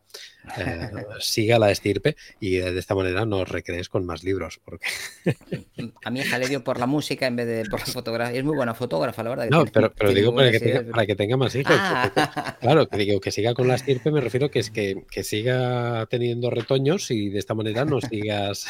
eh, 0.57 0.89
siga 1.19 1.57
la 1.59 1.71
estirpe 1.71 2.15
y 2.39 2.57
de 2.57 2.77
esta 2.77 2.93
manera 2.93 3.25
nos 3.25 3.49
recrees 3.49 3.89
con 3.89 4.05
más 4.05 4.23
libros. 4.23 4.59
Porque... 4.63 4.85
A 6.05 6.11
mi 6.11 6.19
hija 6.19 6.37
le 6.37 6.47
dio 6.47 6.63
por 6.63 6.79
la 6.79 6.85
música 6.85 7.25
en 7.25 7.35
vez 7.35 7.47
de 7.47 7.65
por 7.69 7.79
la 7.79 7.85
fotografía. 7.87 8.37
Es 8.37 8.43
muy 8.43 8.55
buena 8.55 8.75
fotógrafa, 8.75 9.23
la 9.23 9.29
verdad. 9.31 9.47
no, 9.49 9.65
pero, 9.65 9.91
digo 10.13 10.35
para 10.35 10.51
que, 10.51 11.15
tenga, 11.15 11.37
más 11.37 11.55
hijos. 11.55 11.75
Ah. 11.75 12.57
Claro, 12.61 12.87
que 12.87 12.97
digo 12.97 13.19
que 13.19 13.31
siga 13.31 13.53
con 13.53 13.67
la 13.67 13.75
estirpe, 13.75 14.11
me 14.11 14.21
refiero 14.21 14.51
que 14.51 14.59
es 14.59 14.69
que, 14.69 15.03
que 15.09 15.23
siga 15.23 16.05
teniendo 16.09 16.49
retoños 16.49 17.09
y 17.11 17.29
de 17.29 17.39
esta 17.39 17.53
manera 17.53 17.85
no 17.85 17.99
sigas. 18.01 18.67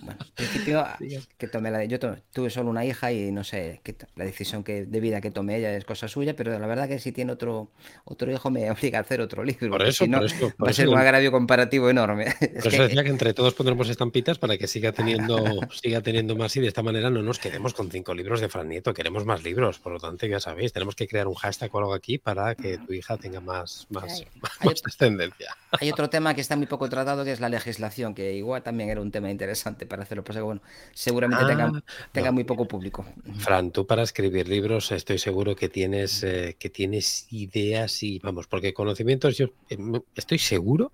Bueno, 0.00 0.18
principio 0.34 0.84
que 1.38 1.48
tomé 1.48 1.70
la 1.70 1.78
de, 1.78 1.88
yo 1.88 1.98
tuve 1.98 2.50
solo 2.50 2.70
una 2.70 2.84
hija 2.84 3.12
y 3.12 3.32
no 3.32 3.44
sé, 3.44 3.80
que, 3.82 3.96
la 4.14 4.24
decisión 4.24 4.62
que, 4.62 4.84
de 4.84 5.00
vida 5.00 5.20
que 5.20 5.30
tomé 5.30 5.56
ella 5.56 5.74
es 5.74 5.84
cosa 5.84 6.08
suya, 6.08 6.36
pero 6.36 6.58
la 6.58 6.66
verdad 6.66 6.88
que 6.88 6.98
si 6.98 7.12
tiene 7.12 7.32
otro, 7.32 7.70
otro 8.04 8.30
hijo 8.30 8.50
me 8.50 8.70
obliga 8.76 8.98
a 8.98 9.02
hacer 9.02 9.20
otro 9.20 9.44
libro. 9.44 9.70
Por 9.70 9.82
eso, 9.82 10.06
por 10.06 10.24
eso, 10.24 10.52
va 10.62 10.70
a 10.70 10.72
ser 10.72 10.88
un 10.88 10.98
agravio 10.98 11.32
comparativo 11.32 11.90
enorme. 11.90 12.26
Por 12.62 12.72
eso 12.72 12.82
decía 12.82 13.04
que 13.04 13.10
entre 13.10 13.34
todos 13.34 13.54
pondremos 13.54 13.88
estampitas 13.88 14.38
para 14.38 14.56
que 14.56 14.66
siga 14.66 14.92
teniendo, 14.92 15.60
siga 15.72 16.00
teniendo 16.00 16.36
más 16.36 16.56
y 16.56 16.60
de 16.60 16.68
esta 16.68 16.82
manera 16.82 17.10
no 17.10 17.22
nos 17.22 17.38
quedemos 17.38 17.74
con 17.74 17.90
cinco 17.90 18.14
libros 18.14 18.40
de 18.40 18.48
Fran 18.48 18.68
Nieto, 18.68 18.94
queremos 18.94 19.24
más 19.24 19.42
libros, 19.42 19.78
por 19.78 19.92
lo 19.92 20.00
tanto 20.00 20.26
ya 20.26 20.40
sabéis, 20.40 20.72
tenemos 20.72 20.94
que 20.94 21.06
crear 21.06 21.26
un 21.28 21.34
hashtag 21.34 21.74
o 21.74 21.78
algo 21.78 21.94
aquí 21.94 22.18
para 22.18 22.54
que 22.54 22.78
tu 22.78 22.92
hija 22.92 23.16
tenga 23.16 23.40
más, 23.40 23.86
más, 23.90 24.24
más 24.64 24.82
descendencia. 24.82 25.56
Hay 25.72 25.90
otro 25.90 26.08
tema 26.08 26.34
que 26.34 26.40
está 26.40 26.56
muy 26.56 26.66
poco 26.66 26.88
tratado 26.88 27.24
que 27.24 27.32
es 27.32 27.40
la 27.40 27.48
legislación, 27.48 28.14
que 28.14 28.34
igual 28.34 28.62
también 28.62 28.90
era 28.90 29.00
un 29.00 29.10
tema 29.10 29.30
interesante 29.30 29.55
para 29.64 30.02
hacerlo. 30.02 30.24
Pues 30.24 30.40
bueno, 30.40 30.62
seguramente 30.92 31.44
tenga, 31.46 31.64
ah, 31.66 31.82
tenga 32.12 32.32
muy 32.32 32.44
poco 32.44 32.66
público. 32.66 33.06
Fran, 33.38 33.70
tú 33.70 33.86
para 33.86 34.02
escribir 34.02 34.48
libros 34.48 34.92
estoy 34.92 35.18
seguro 35.18 35.56
que 35.56 35.68
tienes, 35.68 36.22
eh, 36.22 36.56
que 36.58 36.70
tienes 36.70 37.26
ideas 37.30 38.02
y 38.02 38.18
vamos, 38.18 38.46
porque 38.46 38.74
conocimientos 38.74 39.36
yo 39.36 39.46
eh, 39.68 39.78
estoy 40.14 40.38
seguro 40.38 40.92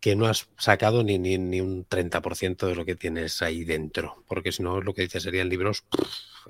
que 0.00 0.14
no 0.14 0.26
has 0.26 0.48
sacado 0.56 1.02
ni, 1.02 1.18
ni, 1.18 1.38
ni 1.38 1.60
un 1.60 1.84
30% 1.86 2.66
de 2.66 2.74
lo 2.74 2.84
que 2.84 2.94
tienes 2.94 3.42
ahí 3.42 3.64
dentro, 3.64 4.22
porque 4.28 4.52
si 4.52 4.62
no, 4.62 4.80
lo 4.80 4.94
que 4.94 5.02
dices 5.02 5.24
serían 5.24 5.48
libros 5.48 5.84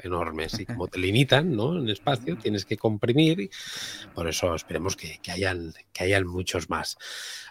enormes 0.02 0.58
y 0.60 0.66
como 0.66 0.88
te 0.88 0.98
limitan 0.98 1.56
¿no? 1.56 1.78
en 1.78 1.88
espacio, 1.88 2.36
tienes 2.42 2.64
que 2.64 2.76
comprimir, 2.76 3.50
por 4.14 4.28
eso 4.28 4.54
esperemos 4.54 4.96
que, 4.96 5.18
que, 5.22 5.32
hayan, 5.32 5.72
que 5.92 6.04
hayan 6.04 6.26
muchos 6.26 6.68
más. 6.68 6.98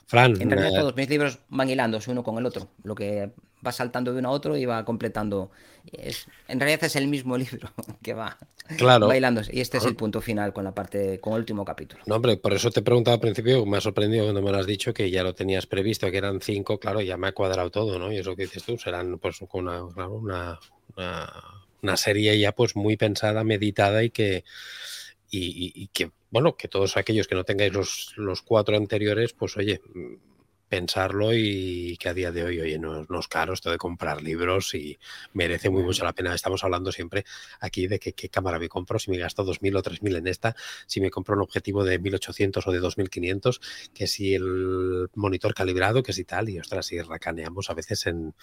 Fran, 0.07 0.41
en 0.41 0.49
realidad 0.49 0.73
eh, 0.73 0.79
todos 0.79 0.95
mis 0.95 1.09
libros 1.09 1.39
van 1.49 1.69
hilándose 1.69 2.09
uno 2.09 2.23
con 2.23 2.37
el 2.37 2.45
otro, 2.45 2.69
lo 2.83 2.95
que 2.95 3.29
va 3.65 3.71
saltando 3.71 4.13
de 4.13 4.19
uno 4.19 4.29
a 4.29 4.31
otro 4.31 4.55
y 4.55 4.65
va 4.65 4.83
completando. 4.85 5.51
Es, 5.91 6.27
en 6.47 6.59
realidad 6.59 6.83
es 6.83 6.95
el 6.95 7.07
mismo 7.07 7.37
libro 7.37 7.69
que 8.01 8.13
va 8.13 8.37
claro. 8.77 9.07
bailando. 9.07 9.41
Y 9.51 9.61
este 9.61 9.77
es 9.77 9.85
el 9.85 9.95
punto 9.95 10.21
final 10.21 10.53
con 10.53 10.63
la 10.63 10.73
parte, 10.73 11.19
con 11.19 11.33
el 11.33 11.39
último 11.39 11.65
capítulo. 11.65 12.03
No, 12.05 12.15
hombre, 12.15 12.37
por 12.37 12.53
eso 12.53 12.71
te 12.71 12.79
he 12.79 12.83
preguntado 12.83 13.15
al 13.15 13.21
principio, 13.21 13.65
me 13.65 13.77
ha 13.77 13.81
sorprendido 13.81 14.25
cuando 14.25 14.41
me 14.41 14.51
lo 14.51 14.57
has 14.57 14.67
dicho 14.67 14.93
que 14.93 15.09
ya 15.09 15.23
lo 15.23 15.33
tenías 15.33 15.65
previsto, 15.65 16.09
que 16.11 16.17
eran 16.17 16.41
cinco, 16.41 16.79
claro, 16.79 17.01
ya 17.01 17.17
me 17.17 17.27
ha 17.27 17.31
cuadrado 17.33 17.69
todo, 17.69 17.99
¿no? 17.99 18.11
Y 18.11 18.17
eso 18.17 18.35
que 18.35 18.43
dices 18.43 18.63
tú, 18.63 18.77
serán 18.77 19.17
pues 19.19 19.39
una, 19.51 19.83
una, 19.83 20.59
una, 21.81 21.97
serie 21.97 22.37
ya 22.39 22.53
pues 22.53 22.75
muy 22.75 22.97
pensada, 22.97 23.43
meditada 23.43 24.03
y 24.03 24.09
que. 24.09 24.43
Y, 25.29 25.73
y, 25.75 25.87
que, 25.89 26.11
bueno, 26.29 26.55
que 26.55 26.67
todos 26.67 26.95
aquellos 26.95 27.27
que 27.27 27.35
no 27.35 27.43
tengáis 27.43 27.73
los, 27.73 28.13
los 28.15 28.41
cuatro 28.41 28.77
anteriores, 28.77 29.33
pues 29.33 29.57
oye, 29.57 29.81
pensarlo 30.67 31.33
y 31.33 31.97
que 31.97 32.09
a 32.09 32.13
día 32.13 32.31
de 32.31 32.43
hoy, 32.43 32.59
oye, 32.59 32.77
no, 32.79 33.05
no, 33.09 33.19
es 33.19 33.27
caro 33.27 33.53
esto 33.53 33.71
de 33.71 33.77
comprar 33.77 34.21
libros 34.21 34.73
y 34.73 34.99
merece 35.33 35.69
muy 35.69 35.83
mucho 35.83 36.03
la 36.03 36.13
pena. 36.13 36.33
Estamos 36.33 36.63
hablando 36.63 36.91
siempre 36.91 37.25
aquí 37.59 37.87
de 37.87 37.99
que, 37.99 38.13
qué 38.13 38.29
cámara 38.29 38.59
me 38.59 38.69
compro, 38.69 38.99
si 38.99 39.11
me 39.11 39.17
gasto 39.17 39.45
2.000 39.45 39.77
o 39.77 39.83
3.000 39.83 40.17
en 40.17 40.27
esta, 40.27 40.55
si 40.85 41.01
me 41.01 41.09
compro 41.09 41.35
un 41.35 41.41
objetivo 41.41 41.83
de 41.83 41.99
1.800 41.99 42.63
o 42.65 42.71
de 42.71 42.81
2.500, 42.81 43.59
que 43.93 44.07
si 44.07 44.35
el 44.35 45.09
monitor 45.15 45.53
calibrado, 45.53 46.03
que 46.03 46.13
si 46.13 46.23
tal, 46.23 46.49
y 46.49 46.59
ostras, 46.59 46.85
si 46.85 47.01
racaneamos 47.01 47.69
a 47.69 47.73
veces 47.73 48.05
en, 48.07 48.33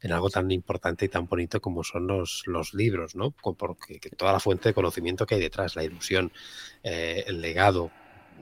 en 0.00 0.12
algo 0.12 0.30
tan 0.30 0.50
importante 0.50 1.04
y 1.04 1.08
tan 1.08 1.26
bonito 1.26 1.60
como 1.60 1.84
son 1.84 2.06
los, 2.06 2.44
los 2.46 2.74
libros, 2.74 3.14
¿no? 3.14 3.30
Porque 3.30 3.98
toda 4.16 4.32
la 4.32 4.40
fuente 4.40 4.70
de 4.70 4.74
conocimiento 4.74 5.26
que 5.26 5.36
hay 5.36 5.40
detrás, 5.40 5.76
la 5.76 5.84
ilusión, 5.84 6.32
eh, 6.82 7.24
el 7.26 7.40
legado, 7.40 7.90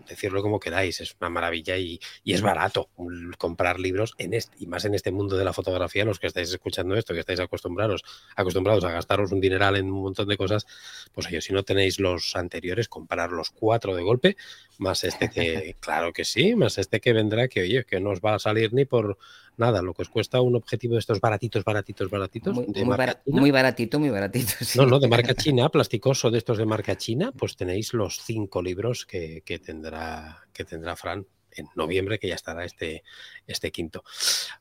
decirlo 0.09 0.43
como 0.43 0.61
queráis, 0.61 1.01
es 1.01 1.17
una 1.21 1.31
maravilla 1.31 1.77
y, 1.77 2.01
y, 2.25 2.33
es 2.35 2.43
barato 2.43 2.91
comprar 3.39 3.79
libros 3.79 4.15
en 4.19 4.35
este, 4.35 4.57
y 4.59 4.67
más 4.67 4.85
en 4.85 4.95
este 4.95 5.13
mundo 5.13 5.37
de 5.37 5.45
la 5.45 5.53
fotografía, 5.53 6.05
los 6.05 6.19
que 6.19 6.27
estáis 6.27 6.51
escuchando 6.51 6.97
esto, 6.97 7.15
que 7.15 7.21
estáis 7.21 7.41
acostumbrados, 7.41 8.03
acostumbrados 8.37 8.85
a 8.85 8.91
gastaros 8.91 9.33
un 9.33 9.41
dineral 9.41 9.77
en 9.77 9.91
un 9.91 10.03
montón 10.03 10.29
de 10.29 10.37
cosas, 10.37 10.67
pues 11.13 11.27
oye, 11.27 11.41
si 11.41 11.53
no 11.53 11.63
tenéis 11.63 11.99
los 12.01 12.35
anteriores, 12.37 12.89
comprar 12.89 13.31
los 13.31 13.51
cuatro 13.51 13.95
de 13.95 14.03
golpe, 14.03 14.37
más 14.79 15.05
este 15.05 15.31
que, 15.31 15.77
claro 15.81 16.13
que 16.13 16.25
sí, 16.25 16.55
más 16.55 16.79
este 16.79 17.01
que 17.01 17.13
vendrá, 17.13 17.49
que 17.49 17.63
oye, 17.63 17.85
que 17.85 18.01
no 18.01 18.11
os 18.11 18.21
va 18.21 18.35
a 18.35 18.39
salir 18.39 18.73
ni 18.73 18.85
por 18.85 19.19
nada, 19.57 19.83
lo 19.83 19.95
que 19.95 20.03
os 20.03 20.09
cuesta 20.09 20.41
un 20.41 20.57
objetivo 20.57 20.95
de 20.95 21.01
estos 21.01 21.21
baratitos, 21.21 21.65
baratitos, 21.65 22.11
baratitos. 22.11 22.55
Muy, 22.55 22.67
de 22.67 22.85
muy, 22.85 22.97
muy 23.27 23.51
baratito, 23.51 23.99
muy 23.99 24.11
baratito. 24.11 24.53
Sí. 24.63 24.79
No, 24.79 24.87
no, 24.87 24.99
de 24.99 25.09
marca 25.09 25.35
china, 25.35 25.69
plasticoso 25.69 26.31
de 26.31 26.39
estos 26.39 26.59
de 26.59 26.67
marca 26.67 26.97
china, 26.97 27.33
pues 27.37 27.57
tenéis 27.57 27.93
los 27.95 28.21
cinco 28.23 28.63
libros 28.63 29.07
que, 29.07 29.43
que 29.45 29.59
tendrá, 29.59 30.47
que 30.53 30.65
tendrá 30.65 30.97
Fran 30.97 31.27
en 31.55 31.67
noviembre, 31.75 32.19
que 32.19 32.29
ya 32.29 32.35
estará 32.35 32.65
este, 32.65 33.03
este 33.47 33.71
quinto. 33.71 34.03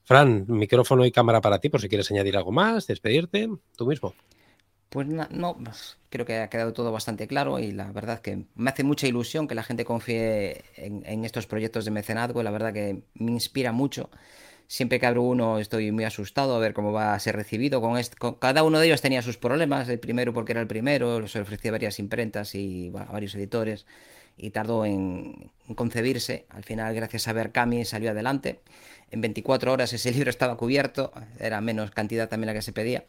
Fran, 0.03 0.45
micrófono 0.47 1.05
y 1.05 1.11
cámara 1.11 1.41
para 1.41 1.59
ti, 1.59 1.69
por 1.69 1.81
si 1.81 1.89
quieres 1.89 2.11
añadir 2.11 2.35
algo 2.35 2.51
más, 2.51 2.87
despedirte, 2.87 3.49
tú 3.75 3.85
mismo. 3.85 4.13
Pues 4.89 5.07
no, 5.07 5.57
pues 5.57 5.97
creo 6.09 6.25
que 6.25 6.39
ha 6.39 6.49
quedado 6.49 6.73
todo 6.73 6.91
bastante 6.91 7.25
claro 7.25 7.59
y 7.59 7.71
la 7.71 7.89
verdad 7.93 8.19
que 8.19 8.43
me 8.55 8.69
hace 8.69 8.83
mucha 8.83 9.07
ilusión 9.07 9.47
que 9.47 9.55
la 9.55 9.63
gente 9.63 9.85
confíe 9.85 10.65
en, 10.75 11.05
en 11.05 11.23
estos 11.23 11.47
proyectos 11.47 11.85
de 11.85 11.91
mecenazgo, 11.91 12.43
la 12.43 12.51
verdad 12.51 12.73
que 12.73 13.03
me 13.13 13.31
inspira 13.31 13.71
mucho 13.71 14.09
siempre 14.71 15.01
que 15.01 15.05
abro 15.05 15.23
uno 15.23 15.59
estoy 15.59 15.91
muy 15.91 16.05
asustado 16.05 16.55
a 16.55 16.59
ver 16.59 16.73
cómo 16.73 16.93
va 16.93 17.13
a 17.13 17.19
ser 17.19 17.35
recibido. 17.35 17.81
Con, 17.81 18.01
con 18.17 18.35
cada 18.35 18.63
uno 18.63 18.79
de 18.79 18.85
ellos 18.85 19.01
tenía 19.01 19.21
sus 19.21 19.35
problemas. 19.35 19.89
El 19.89 19.99
primero 19.99 20.33
porque 20.33 20.53
era 20.53 20.61
el 20.61 20.67
primero, 20.67 21.27
se 21.27 21.41
ofrecía 21.41 21.71
varias 21.71 21.99
imprentas 21.99 22.55
y 22.55 22.89
a 22.95 23.11
varios 23.11 23.35
editores 23.35 23.85
y 24.37 24.51
tardó 24.51 24.85
en, 24.85 25.51
concebirse. 25.75 26.45
Al 26.49 26.63
final, 26.63 26.95
gracias 26.95 27.27
a 27.27 27.33
Berkami, 27.33 27.83
salió 27.83 28.11
adelante. 28.11 28.61
En 29.11 29.19
24 29.19 29.73
horas 29.73 29.91
ese 29.91 30.09
libro 30.13 30.29
estaba 30.29 30.55
cubierto, 30.55 31.11
era 31.37 31.59
menos 31.59 31.91
cantidad 31.91 32.29
también 32.29 32.47
la 32.47 32.53
que 32.53 32.61
se 32.61 32.71
pedía. 32.71 33.03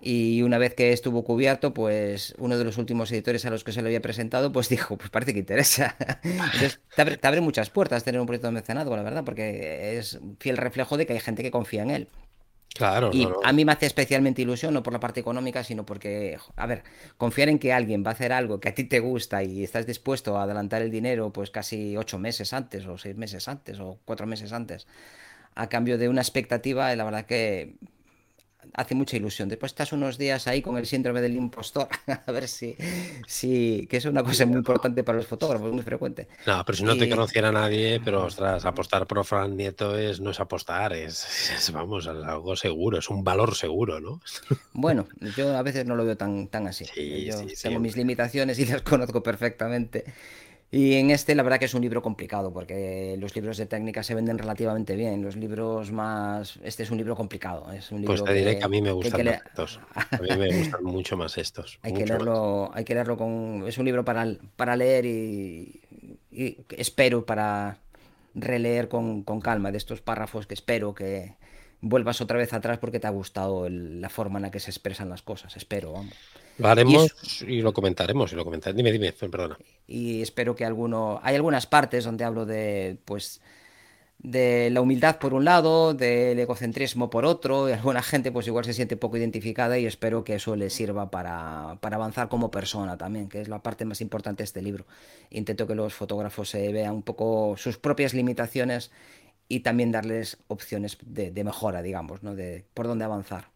Y 0.00 0.42
una 0.42 0.58
vez 0.58 0.74
que 0.74 0.92
estuvo 0.92 1.24
cubierto, 1.24 1.72
pues 1.72 2.34
uno 2.38 2.58
de 2.58 2.64
los 2.64 2.78
últimos 2.78 3.10
editores 3.12 3.46
a 3.46 3.50
los 3.50 3.64
que 3.64 3.72
se 3.72 3.80
lo 3.80 3.88
había 3.88 4.02
presentado, 4.02 4.52
pues 4.52 4.68
dijo, 4.68 4.96
pues 4.96 5.10
parece 5.10 5.32
que 5.32 5.40
interesa. 5.40 5.96
Entonces, 6.22 6.80
te 6.94 7.02
abre, 7.02 7.16
te 7.16 7.26
abre 7.26 7.40
muchas 7.40 7.70
puertas 7.70 8.04
tener 8.04 8.20
un 8.20 8.26
proyecto 8.26 8.48
de 8.48 8.52
mecenazgo, 8.52 8.96
la 8.96 9.02
verdad, 9.02 9.24
porque 9.24 9.98
es 9.98 10.18
fiel 10.38 10.56
reflejo 10.56 10.96
de 10.96 11.06
que 11.06 11.14
hay 11.14 11.20
gente 11.20 11.42
que 11.42 11.50
confía 11.50 11.82
en 11.82 11.90
él. 11.90 12.08
Claro. 12.74 13.10
Y 13.12 13.24
no, 13.24 13.30
no. 13.30 13.36
a 13.42 13.52
mí 13.52 13.64
me 13.64 13.72
hace 13.72 13.86
especialmente 13.86 14.42
ilusión, 14.42 14.74
no 14.74 14.82
por 14.82 14.92
la 14.92 15.00
parte 15.00 15.20
económica, 15.20 15.64
sino 15.64 15.86
porque, 15.86 16.36
a 16.56 16.66
ver, 16.66 16.82
confiar 17.16 17.48
en 17.48 17.58
que 17.58 17.72
alguien 17.72 18.04
va 18.04 18.10
a 18.10 18.12
hacer 18.12 18.32
algo 18.32 18.60
que 18.60 18.68
a 18.68 18.74
ti 18.74 18.84
te 18.84 19.00
gusta 19.00 19.42
y 19.42 19.64
estás 19.64 19.86
dispuesto 19.86 20.36
a 20.36 20.42
adelantar 20.42 20.82
el 20.82 20.90
dinero, 20.90 21.32
pues 21.32 21.50
casi 21.50 21.96
ocho 21.96 22.18
meses 22.18 22.52
antes, 22.52 22.86
o 22.86 22.98
seis 22.98 23.16
meses 23.16 23.48
antes, 23.48 23.80
o 23.80 23.98
cuatro 24.04 24.26
meses 24.26 24.52
antes, 24.52 24.86
a 25.54 25.68
cambio 25.68 25.96
de 25.96 26.10
una 26.10 26.20
expectativa, 26.20 26.94
la 26.94 27.04
verdad 27.04 27.24
que 27.24 27.76
hace 28.76 28.94
mucha 28.94 29.16
ilusión. 29.16 29.48
Después 29.48 29.72
estás 29.72 29.92
unos 29.92 30.18
días 30.18 30.46
ahí 30.46 30.62
con 30.62 30.76
el 30.76 30.86
síndrome 30.86 31.20
del 31.20 31.34
impostor, 31.34 31.88
a 32.26 32.30
ver 32.30 32.46
si, 32.46 32.76
si, 33.26 33.86
que 33.90 33.96
es 33.96 34.04
una 34.04 34.22
cosa 34.22 34.46
muy 34.46 34.58
importante 34.58 35.02
para 35.02 35.18
los 35.18 35.26
fotógrafos, 35.26 35.72
muy 35.72 35.82
frecuente. 35.82 36.28
No, 36.46 36.62
pero 36.64 36.76
si 36.76 36.84
no 36.84 36.94
y... 36.94 36.98
te 36.98 37.08
conociera 37.08 37.50
nadie, 37.50 38.00
pero 38.04 38.24
ostras, 38.24 38.64
apostar 38.64 39.06
por 39.06 39.24
Fran 39.24 39.56
Nieto 39.56 39.98
es, 39.98 40.20
no 40.20 40.30
es 40.30 40.40
apostar, 40.40 40.92
es, 40.92 41.50
es, 41.56 41.72
vamos, 41.72 42.06
algo 42.06 42.54
seguro, 42.54 42.98
es 42.98 43.08
un 43.08 43.24
valor 43.24 43.54
seguro, 43.54 44.00
¿no? 44.00 44.20
Bueno, 44.72 45.08
yo 45.36 45.56
a 45.56 45.62
veces 45.62 45.86
no 45.86 45.96
lo 45.96 46.04
veo 46.04 46.16
tan, 46.16 46.48
tan 46.48 46.66
así. 46.66 46.84
Sí, 46.84 47.24
yo 47.24 47.38
sí, 47.38 47.54
tengo 47.62 47.76
sí. 47.76 47.82
mis 47.82 47.96
limitaciones 47.96 48.58
y 48.58 48.66
las 48.66 48.82
conozco 48.82 49.22
perfectamente. 49.22 50.04
Y 50.70 50.94
en 50.94 51.10
este 51.10 51.34
la 51.34 51.42
verdad 51.42 51.58
que 51.58 51.66
es 51.66 51.74
un 51.74 51.82
libro 51.82 52.02
complicado 52.02 52.52
porque 52.52 53.16
los 53.18 53.34
libros 53.36 53.56
de 53.56 53.66
técnica 53.66 54.02
se 54.02 54.14
venden 54.14 54.36
relativamente 54.36 54.96
bien. 54.96 55.22
Los 55.22 55.36
libros 55.36 55.92
más... 55.92 56.58
Este 56.62 56.82
es 56.82 56.90
un 56.90 56.98
libro 56.98 57.14
complicado. 57.14 57.70
Es 57.72 57.92
un 57.92 58.00
libro 58.00 58.14
pues 58.14 58.24
te 58.24 58.34
diré 58.34 58.54
que, 58.54 58.58
que 58.58 58.64
a 58.64 58.68
mí 58.68 58.82
me 58.82 58.92
gustan 58.92 59.28
estos. 59.28 59.80
A 59.94 60.18
mí 60.18 60.28
me 60.36 60.58
gustan 60.58 60.82
mucho 60.82 61.16
más 61.16 61.38
estos. 61.38 61.78
Hay 61.82 61.92
que 61.92 62.04
leerlo, 62.04 62.68
más. 62.68 62.78
hay 62.78 62.84
que 62.84 62.94
leerlo 62.94 63.16
con... 63.16 63.64
Es 63.66 63.78
un 63.78 63.84
libro 63.84 64.04
para, 64.04 64.26
para 64.56 64.74
leer 64.76 65.06
y, 65.06 65.80
y 66.32 66.58
espero 66.70 67.24
para 67.24 67.78
releer 68.34 68.88
con, 68.88 69.22
con, 69.22 69.40
calma 69.40 69.70
de 69.70 69.78
estos 69.78 70.02
párrafos 70.02 70.46
que 70.46 70.54
espero 70.54 70.94
que 70.94 71.36
vuelvas 71.80 72.20
otra 72.20 72.38
vez 72.38 72.52
atrás 72.52 72.78
porque 72.78 73.00
te 73.00 73.06
ha 73.06 73.10
gustado 73.10 73.66
el, 73.66 74.00
la 74.00 74.08
forma 74.08 74.38
en 74.38 74.44
la 74.44 74.50
que 74.50 74.60
se 74.60 74.70
expresan 74.70 75.08
las 75.08 75.22
cosas. 75.22 75.56
Espero, 75.56 75.92
vamos. 75.92 76.14
Lo 76.58 76.68
haremos 76.68 77.14
y, 77.46 77.54
y, 77.54 77.62
lo 77.62 77.72
comentaremos. 77.72 78.32
Y 78.32 78.36
lo 78.36 78.44
comentaremos. 78.44 78.76
Dime, 78.76 78.92
dime, 78.92 79.12
perdona. 79.12 79.58
Y 79.86 80.22
espero 80.22 80.54
que 80.54 80.64
alguno. 80.64 81.20
Hay 81.22 81.34
algunas 81.34 81.66
partes 81.66 82.04
donde 82.04 82.24
hablo 82.24 82.46
de, 82.46 82.96
pues, 83.04 83.40
de 84.18 84.70
la 84.70 84.80
humildad 84.80 85.18
por 85.18 85.34
un 85.34 85.44
lado, 85.44 85.94
del 85.94 86.38
egocentrismo 86.38 87.10
por 87.10 87.24
otro, 87.24 87.68
y 87.68 87.72
alguna 87.72 88.02
gente 88.02 88.32
pues 88.32 88.46
igual 88.46 88.64
se 88.64 88.72
siente 88.72 88.96
poco 88.96 89.16
identificada 89.16 89.78
y 89.78 89.86
espero 89.86 90.24
que 90.24 90.34
eso 90.34 90.56
le 90.56 90.70
sirva 90.70 91.10
para, 91.10 91.76
para 91.80 91.96
avanzar 91.96 92.28
como 92.28 92.50
persona 92.50 92.96
también, 92.96 93.28
que 93.28 93.40
es 93.40 93.48
la 93.48 93.62
parte 93.62 93.84
más 93.84 94.00
importante 94.00 94.38
de 94.38 94.44
este 94.44 94.62
libro. 94.62 94.86
Intento 95.30 95.66
que 95.66 95.74
los 95.74 95.94
fotógrafos 95.94 96.48
se 96.50 96.72
vean 96.72 96.94
un 96.94 97.02
poco 97.02 97.56
sus 97.56 97.78
propias 97.78 98.14
limitaciones 98.14 98.90
y 99.48 99.60
también 99.60 99.92
darles 99.92 100.38
opciones 100.48 100.98
de, 101.04 101.30
de 101.30 101.44
mejora, 101.44 101.82
digamos, 101.82 102.22
¿no? 102.22 102.34
de 102.34 102.64
por 102.74 102.86
dónde 102.86 103.04
avanzar. 103.04 103.50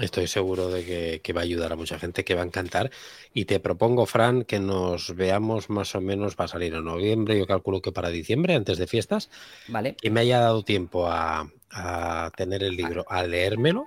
Estoy 0.00 0.26
seguro 0.26 0.68
de 0.68 0.84
que, 0.84 1.20
que, 1.22 1.32
va 1.32 1.40
a 1.40 1.44
ayudar 1.44 1.72
a 1.72 1.76
mucha 1.76 1.98
gente, 1.98 2.22
que 2.22 2.34
va 2.34 2.42
a 2.42 2.46
encantar. 2.46 2.90
Y 3.32 3.46
te 3.46 3.60
propongo, 3.60 4.04
Fran, 4.04 4.44
que 4.44 4.58
nos 4.58 5.16
veamos 5.16 5.70
más 5.70 5.94
o 5.94 6.02
menos, 6.02 6.36
va 6.38 6.44
a 6.44 6.48
salir 6.48 6.74
en 6.74 6.84
noviembre, 6.84 7.38
yo 7.38 7.46
calculo 7.46 7.80
que 7.80 7.92
para 7.92 8.10
diciembre, 8.10 8.54
antes 8.54 8.76
de 8.76 8.86
fiestas. 8.86 9.30
Vale. 9.68 9.96
Y 10.02 10.10
me 10.10 10.20
haya 10.20 10.40
dado 10.40 10.64
tiempo 10.64 11.06
a, 11.06 11.50
a 11.70 12.30
tener 12.36 12.62
el 12.62 12.76
libro, 12.76 13.06
a 13.08 13.22
leérmelo. 13.22 13.86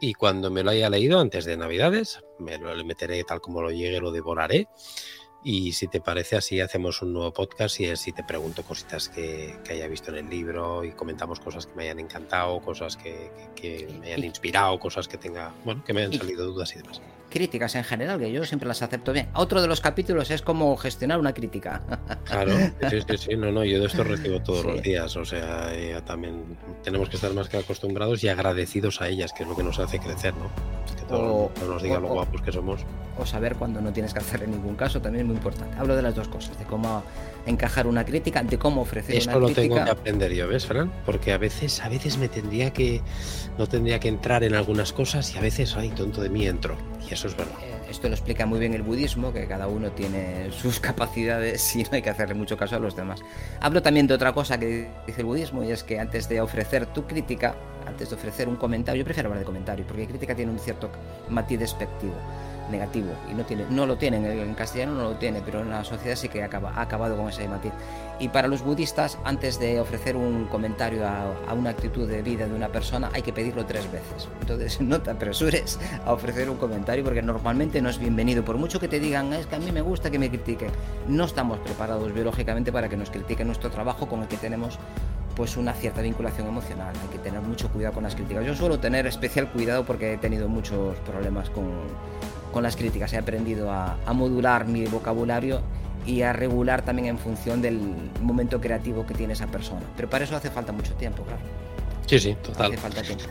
Y 0.00 0.14
cuando 0.14 0.50
me 0.50 0.62
lo 0.62 0.70
haya 0.70 0.90
leído, 0.90 1.20
antes 1.20 1.44
de 1.44 1.56
Navidades, 1.56 2.20
me 2.38 2.58
lo 2.58 2.84
meteré 2.84 3.22
tal 3.24 3.40
como 3.40 3.62
lo 3.62 3.70
llegue, 3.70 4.00
lo 4.00 4.10
devoraré. 4.10 4.66
Y 5.44 5.72
si 5.72 5.88
te 5.88 6.00
parece 6.00 6.36
así, 6.36 6.60
hacemos 6.60 7.02
un 7.02 7.12
nuevo 7.12 7.32
podcast 7.32 7.80
y 7.80 7.86
así 7.86 8.12
te 8.12 8.22
pregunto 8.22 8.62
cositas 8.62 9.08
que, 9.08 9.56
que, 9.64 9.72
haya 9.72 9.88
visto 9.88 10.10
en 10.10 10.18
el 10.18 10.30
libro 10.30 10.84
y 10.84 10.92
comentamos 10.92 11.40
cosas 11.40 11.66
que 11.66 11.74
me 11.74 11.84
hayan 11.84 11.98
encantado, 11.98 12.60
cosas 12.60 12.96
que, 12.96 13.30
que, 13.56 13.86
que 13.86 13.92
me 13.98 14.06
hayan 14.06 14.24
inspirado, 14.24 14.78
cosas 14.78 15.08
que 15.08 15.18
tenga, 15.18 15.52
bueno, 15.64 15.82
que 15.84 15.92
me 15.92 16.02
hayan 16.02 16.18
salido 16.18 16.46
dudas 16.46 16.72
y 16.74 16.78
demás. 16.78 17.00
Críticas 17.32 17.74
en 17.76 17.84
general, 17.84 18.18
que 18.18 18.30
yo 18.30 18.44
siempre 18.44 18.68
las 18.68 18.82
acepto 18.82 19.10
bien. 19.10 19.28
Otro 19.32 19.62
de 19.62 19.66
los 19.66 19.80
capítulos 19.80 20.30
es 20.30 20.42
cómo 20.42 20.76
gestionar 20.76 21.18
una 21.18 21.32
crítica. 21.32 21.80
Claro, 22.24 22.52
sí, 22.90 23.00
sí, 23.08 23.16
sí, 23.18 23.36
no, 23.36 23.50
no, 23.50 23.64
yo 23.64 23.80
de 23.80 23.86
esto 23.86 24.04
recibo 24.04 24.40
todos 24.40 24.62
sí. 24.62 24.66
los 24.68 24.82
días, 24.82 25.16
o 25.16 25.24
sea, 25.24 25.72
ya 25.74 26.04
también 26.04 26.56
tenemos 26.82 27.08
que 27.08 27.16
estar 27.16 27.32
más 27.32 27.48
que 27.48 27.58
acostumbrados 27.58 28.22
y 28.24 28.28
agradecidos 28.28 29.00
a 29.00 29.08
ellas, 29.08 29.32
que 29.32 29.42
es 29.42 29.48
lo 29.48 29.56
que 29.56 29.62
nos 29.62 29.78
hace 29.78 29.98
crecer, 29.98 30.34
¿no? 30.34 30.50
Que 30.94 31.04
todo 31.04 31.22
o, 31.22 31.52
nos 31.66 31.82
diga 31.82 31.98
o, 31.98 32.00
lo 32.00 32.08
guapos 32.08 32.42
que 32.42 32.52
somos. 32.52 32.82
O 33.18 33.26
saber 33.26 33.56
cuando 33.56 33.80
no 33.80 33.92
tienes 33.92 34.12
que 34.12 34.20
hacer 34.20 34.42
en 34.42 34.52
ningún 34.52 34.76
caso, 34.76 35.00
también 35.00 35.22
es 35.22 35.26
muy 35.26 35.36
importante. 35.36 35.76
Hablo 35.78 35.96
de 35.96 36.02
las 36.02 36.14
dos 36.14 36.28
cosas, 36.28 36.58
de 36.58 36.64
cómo 36.64 37.02
encajar 37.46 37.86
una 37.86 38.04
crítica, 38.04 38.42
de 38.42 38.58
cómo 38.58 38.82
ofrecer 38.82 39.16
Esto 39.16 39.30
una 39.30 39.38
lo 39.38 39.46
crítica. 39.46 39.74
tengo 39.74 39.84
que 39.84 39.90
aprender 39.90 40.32
yo, 40.32 40.48
¿ves, 40.48 40.66
Fran? 40.66 40.92
Porque 41.04 41.32
a 41.32 41.38
veces, 41.38 41.80
a 41.80 41.88
veces 41.88 42.18
me 42.18 42.28
tendría 42.28 42.72
que, 42.72 43.00
no 43.58 43.66
tendría 43.66 43.98
que 44.00 44.08
entrar 44.08 44.44
en 44.44 44.54
algunas 44.54 44.92
cosas 44.92 45.34
y 45.34 45.38
a 45.38 45.40
veces, 45.40 45.74
ay, 45.76 45.90
tonto 45.90 46.22
de 46.22 46.28
mí 46.28 46.46
entro. 46.46 46.76
Y 47.08 47.12
eso 47.12 47.26
es 47.28 47.36
verdad. 47.36 47.54
Eh, 47.62 47.90
esto 47.90 48.08
lo 48.08 48.14
explica 48.14 48.46
muy 48.46 48.58
bien 48.58 48.74
el 48.74 48.82
budismo, 48.82 49.32
que 49.32 49.46
cada 49.46 49.68
uno 49.68 49.90
tiene 49.92 50.50
sus 50.50 50.80
capacidades 50.80 51.74
y 51.76 51.82
no 51.82 51.90
hay 51.92 52.02
que 52.02 52.10
hacerle 52.10 52.34
mucho 52.34 52.56
caso 52.56 52.76
a 52.76 52.78
los 52.78 52.96
demás. 52.96 53.20
Hablo 53.60 53.82
también 53.82 54.06
de 54.06 54.14
otra 54.14 54.32
cosa 54.32 54.58
que 54.58 54.88
dice 55.06 55.20
el 55.20 55.26
budismo 55.26 55.62
y 55.62 55.72
es 55.72 55.82
que 55.82 55.98
antes 55.98 56.28
de 56.28 56.40
ofrecer 56.40 56.86
tu 56.86 57.06
crítica, 57.06 57.54
antes 57.86 58.10
de 58.10 58.16
ofrecer 58.16 58.48
un 58.48 58.56
comentario, 58.56 59.00
yo 59.00 59.04
prefiero 59.04 59.28
hablar 59.28 59.40
de 59.40 59.46
comentario, 59.46 59.84
porque 59.86 60.06
crítica 60.06 60.34
tiene 60.34 60.52
un 60.52 60.58
cierto 60.58 60.90
matiz 61.28 61.58
despectivo 61.58 62.14
negativo 62.70 63.12
y 63.30 63.34
no 63.34 63.44
tiene 63.44 63.66
no 63.70 63.86
lo 63.86 63.96
tienen 63.96 64.24
en 64.24 64.54
castellano 64.54 64.94
no 64.94 65.02
lo 65.04 65.14
tiene 65.16 65.42
pero 65.44 65.60
en 65.60 65.70
la 65.70 65.84
sociedad 65.84 66.16
sí 66.16 66.28
que 66.28 66.42
ha 66.42 66.46
acabado 66.46 67.16
con 67.16 67.28
ese 67.28 67.48
matiz 67.48 67.72
y 68.18 68.28
para 68.28 68.48
los 68.48 68.62
budistas 68.62 69.18
antes 69.24 69.58
de 69.58 69.80
ofrecer 69.80 70.16
un 70.16 70.46
comentario 70.46 71.06
a, 71.06 71.32
a, 71.48 71.54
una 71.54 71.70
actitud 71.70 72.08
de 72.08 72.22
vida 72.22 72.46
de 72.46 72.54
una 72.54 72.68
persona 72.68 73.10
hay 73.12 73.22
que 73.22 73.32
pedirlo 73.32 73.66
tres 73.66 73.90
veces 73.90 74.28
entonces 74.40 74.80
no 74.80 75.00
te 75.00 75.10
apresures 75.10 75.78
a 76.04 76.12
ofrecer 76.12 76.48
un 76.50 76.56
comentario 76.56 77.04
porque 77.04 77.22
normalmente 77.22 77.80
no 77.82 77.88
es 77.88 77.98
bienvenido 77.98 78.44
por 78.44 78.56
mucho 78.56 78.80
que 78.80 78.88
te 78.88 79.00
digan 79.00 79.32
es 79.32 79.46
que 79.46 79.56
a 79.56 79.58
mí 79.58 79.72
me 79.72 79.80
gusta 79.80 80.10
que 80.10 80.18
me 80.18 80.28
critiquen 80.28 80.70
no 81.08 81.24
estamos 81.24 81.58
preparados 81.58 82.12
biológicamente 82.12 82.72
para 82.72 82.88
que 82.88 82.96
nos 82.96 83.10
critiquen 83.10 83.46
nuestro 83.46 83.70
trabajo 83.70 84.08
con 84.08 84.22
el 84.22 84.28
que 84.28 84.36
tenemos 84.36 84.78
pues 85.34 85.56
una 85.56 85.72
cierta 85.72 86.02
vinculación 86.02 86.46
emocional. 86.46 86.94
Hay 87.00 87.08
que 87.08 87.18
tener 87.18 87.40
mucho 87.40 87.68
cuidado 87.70 87.94
con 87.94 88.04
las 88.04 88.14
críticas. 88.14 88.44
Yo 88.44 88.54
suelo 88.54 88.78
tener 88.78 89.06
especial 89.06 89.50
cuidado 89.50 89.84
porque 89.84 90.14
he 90.14 90.18
tenido 90.18 90.48
muchos 90.48 90.96
problemas 90.98 91.50
con, 91.50 91.70
con 92.52 92.62
las 92.62 92.76
críticas. 92.76 93.12
He 93.12 93.18
aprendido 93.18 93.70
a, 93.70 93.96
a, 94.06 94.12
modular 94.12 94.66
mi 94.66 94.84
vocabulario 94.84 95.60
y 96.06 96.22
a 96.22 96.32
regular 96.32 96.82
también 96.82 97.08
en 97.08 97.18
función 97.18 97.62
del 97.62 97.80
momento 98.20 98.60
creativo 98.60 99.06
que 99.06 99.14
tiene 99.14 99.32
esa 99.32 99.46
persona. 99.46 99.82
Pero 99.96 100.08
para 100.08 100.24
eso 100.24 100.36
hace 100.36 100.50
falta 100.50 100.72
mucho 100.72 100.94
tiempo, 100.94 101.24
claro. 101.24 101.40
Sí, 102.06 102.18
sí, 102.18 102.36
total. 102.42 102.72
Hace 102.72 102.80
falta 102.80 103.02
tiempo. 103.02 103.24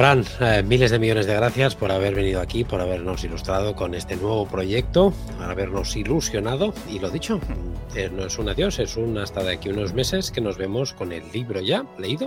Fran, 0.00 0.24
eh, 0.40 0.62
miles 0.62 0.90
de 0.90 0.98
millones 0.98 1.26
de 1.26 1.34
gracias 1.34 1.74
por 1.74 1.92
haber 1.92 2.14
venido 2.14 2.40
aquí, 2.40 2.64
por 2.64 2.80
habernos 2.80 3.22
ilustrado 3.22 3.76
con 3.76 3.94
este 3.94 4.16
nuevo 4.16 4.48
proyecto, 4.48 5.12
por 5.36 5.50
habernos 5.50 5.94
ilusionado. 5.94 6.72
Y 6.88 7.00
lo 7.00 7.10
dicho, 7.10 7.38
eh, 7.94 8.08
no 8.10 8.24
es 8.24 8.38
un 8.38 8.48
adiós, 8.48 8.78
es 8.78 8.96
un 8.96 9.18
hasta 9.18 9.42
de 9.42 9.52
aquí 9.52 9.68
unos 9.68 9.92
meses 9.92 10.30
que 10.30 10.40
nos 10.40 10.56
vemos 10.56 10.94
con 10.94 11.12
el 11.12 11.30
libro 11.32 11.60
ya 11.60 11.84
leído 11.98 12.26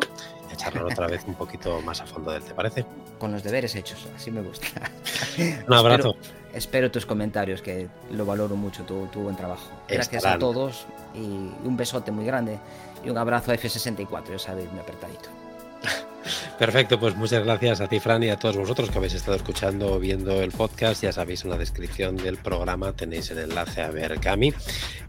y 0.52 0.54
a 0.54 0.56
charlar 0.56 0.84
otra 0.84 1.08
vez 1.08 1.24
un 1.26 1.34
poquito 1.34 1.82
más 1.82 2.00
a 2.00 2.06
fondo 2.06 2.30
del, 2.30 2.44
¿te 2.44 2.54
parece? 2.54 2.86
Con 3.18 3.32
los 3.32 3.42
deberes 3.42 3.74
hechos, 3.74 4.08
así 4.16 4.30
me 4.30 4.44
gusta. 4.44 4.68
un 5.68 5.74
abrazo. 5.74 6.12
Espero, 6.12 6.54
espero, 6.54 6.92
tus 6.92 7.08
comentarios, 7.08 7.64
que 7.64 7.88
lo 8.12 8.24
valoro 8.24 8.56
mucho, 8.56 8.84
tu, 8.84 9.08
tu 9.08 9.22
buen 9.22 9.36
trabajo. 9.36 9.72
Gracias 9.88 10.18
Estarán. 10.18 10.38
a 10.38 10.40
todos 10.40 10.86
y 11.16 11.26
un 11.26 11.76
besote 11.76 12.12
muy 12.12 12.26
grande 12.28 12.60
y 13.04 13.10
un 13.10 13.18
abrazo 13.18 13.52
a 13.52 13.56
F64, 13.56 14.30
ya 14.30 14.38
sabéis, 14.38 14.72
mi 14.72 14.78
apretadito. 14.78 15.43
Perfecto, 16.58 17.00
pues 17.00 17.16
muchas 17.16 17.44
gracias 17.44 17.82
a 17.82 17.88
ti, 17.88 18.00
Fran, 18.00 18.22
y 18.22 18.30
a 18.30 18.38
todos 18.38 18.56
vosotros 18.56 18.92
que 18.92 19.00
habéis 19.00 19.16
estado 19.16 19.36
escuchando 19.36 19.94
o 19.94 20.00
viendo 20.00 20.40
el 20.42 20.52
podcast. 20.52 21.02
Ya 21.02 21.12
sabéis, 21.12 21.44
en 21.44 21.50
la 21.50 21.58
descripción 21.58 22.16
del 22.16 22.38
programa 22.38 22.94
tenéis 22.94 23.32
el 23.32 23.40
enlace 23.40 23.82
a 23.82 23.90
ver 23.90 24.20
Cami. 24.20 24.54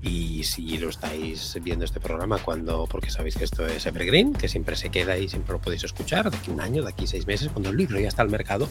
Y 0.02 0.42
si 0.44 0.78
lo 0.78 0.88
estáis 0.88 1.58
viendo 1.62 1.84
este 1.84 2.00
programa, 2.00 2.38
cuando, 2.38 2.86
porque 2.90 3.10
sabéis 3.10 3.36
que 3.36 3.44
esto 3.44 3.66
es 3.66 3.84
Evergreen, 3.84 4.32
que 4.32 4.48
siempre 4.48 4.74
se 4.74 4.88
queda 4.88 5.18
y 5.18 5.28
siempre 5.28 5.52
lo 5.52 5.60
podéis 5.60 5.84
escuchar, 5.84 6.30
de 6.30 6.36
aquí 6.36 6.50
un 6.50 6.60
año, 6.60 6.82
de 6.82 6.88
aquí 6.88 7.06
seis 7.06 7.26
meses, 7.26 7.50
cuando 7.52 7.70
el 7.70 7.76
libro 7.76 8.00
ya 8.00 8.08
está 8.08 8.22
al 8.22 8.30
mercado, 8.30 8.68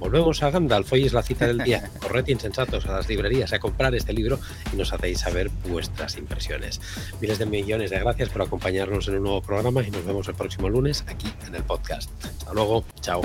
volvemos 0.00 0.42
a 0.42 0.50
Gandalf. 0.50 0.92
Hoy 0.92 1.04
es 1.04 1.12
la 1.12 1.22
cita 1.22 1.46
del 1.46 1.58
día. 1.58 1.88
Corred 2.00 2.26
insensatos 2.26 2.84
a 2.86 2.92
las 2.92 3.08
librerías 3.08 3.52
a 3.52 3.60
comprar 3.60 3.94
este 3.94 4.12
libro 4.12 4.40
y 4.72 4.76
nos 4.76 4.92
hacéis 4.92 5.20
saber 5.20 5.50
vuestras 5.68 6.16
impresiones. 6.16 6.80
Miles 7.20 7.38
de 7.38 7.46
millones 7.46 7.90
de 7.90 8.00
gracias 8.00 8.28
por 8.28 8.42
acompañarnos 8.42 9.06
en 9.06 9.16
un 9.16 9.22
nuevo 9.22 9.42
programa 9.42 9.82
y 9.82 9.90
nos 9.90 10.04
vemos 10.04 10.26
el 10.28 10.34
próximo 10.34 10.68
lunes 10.68 11.04
aquí 11.06 11.32
en 11.46 11.54
el 11.54 11.62
Hasta 11.76 12.52
luego. 12.52 12.84
Chao. 13.00 13.20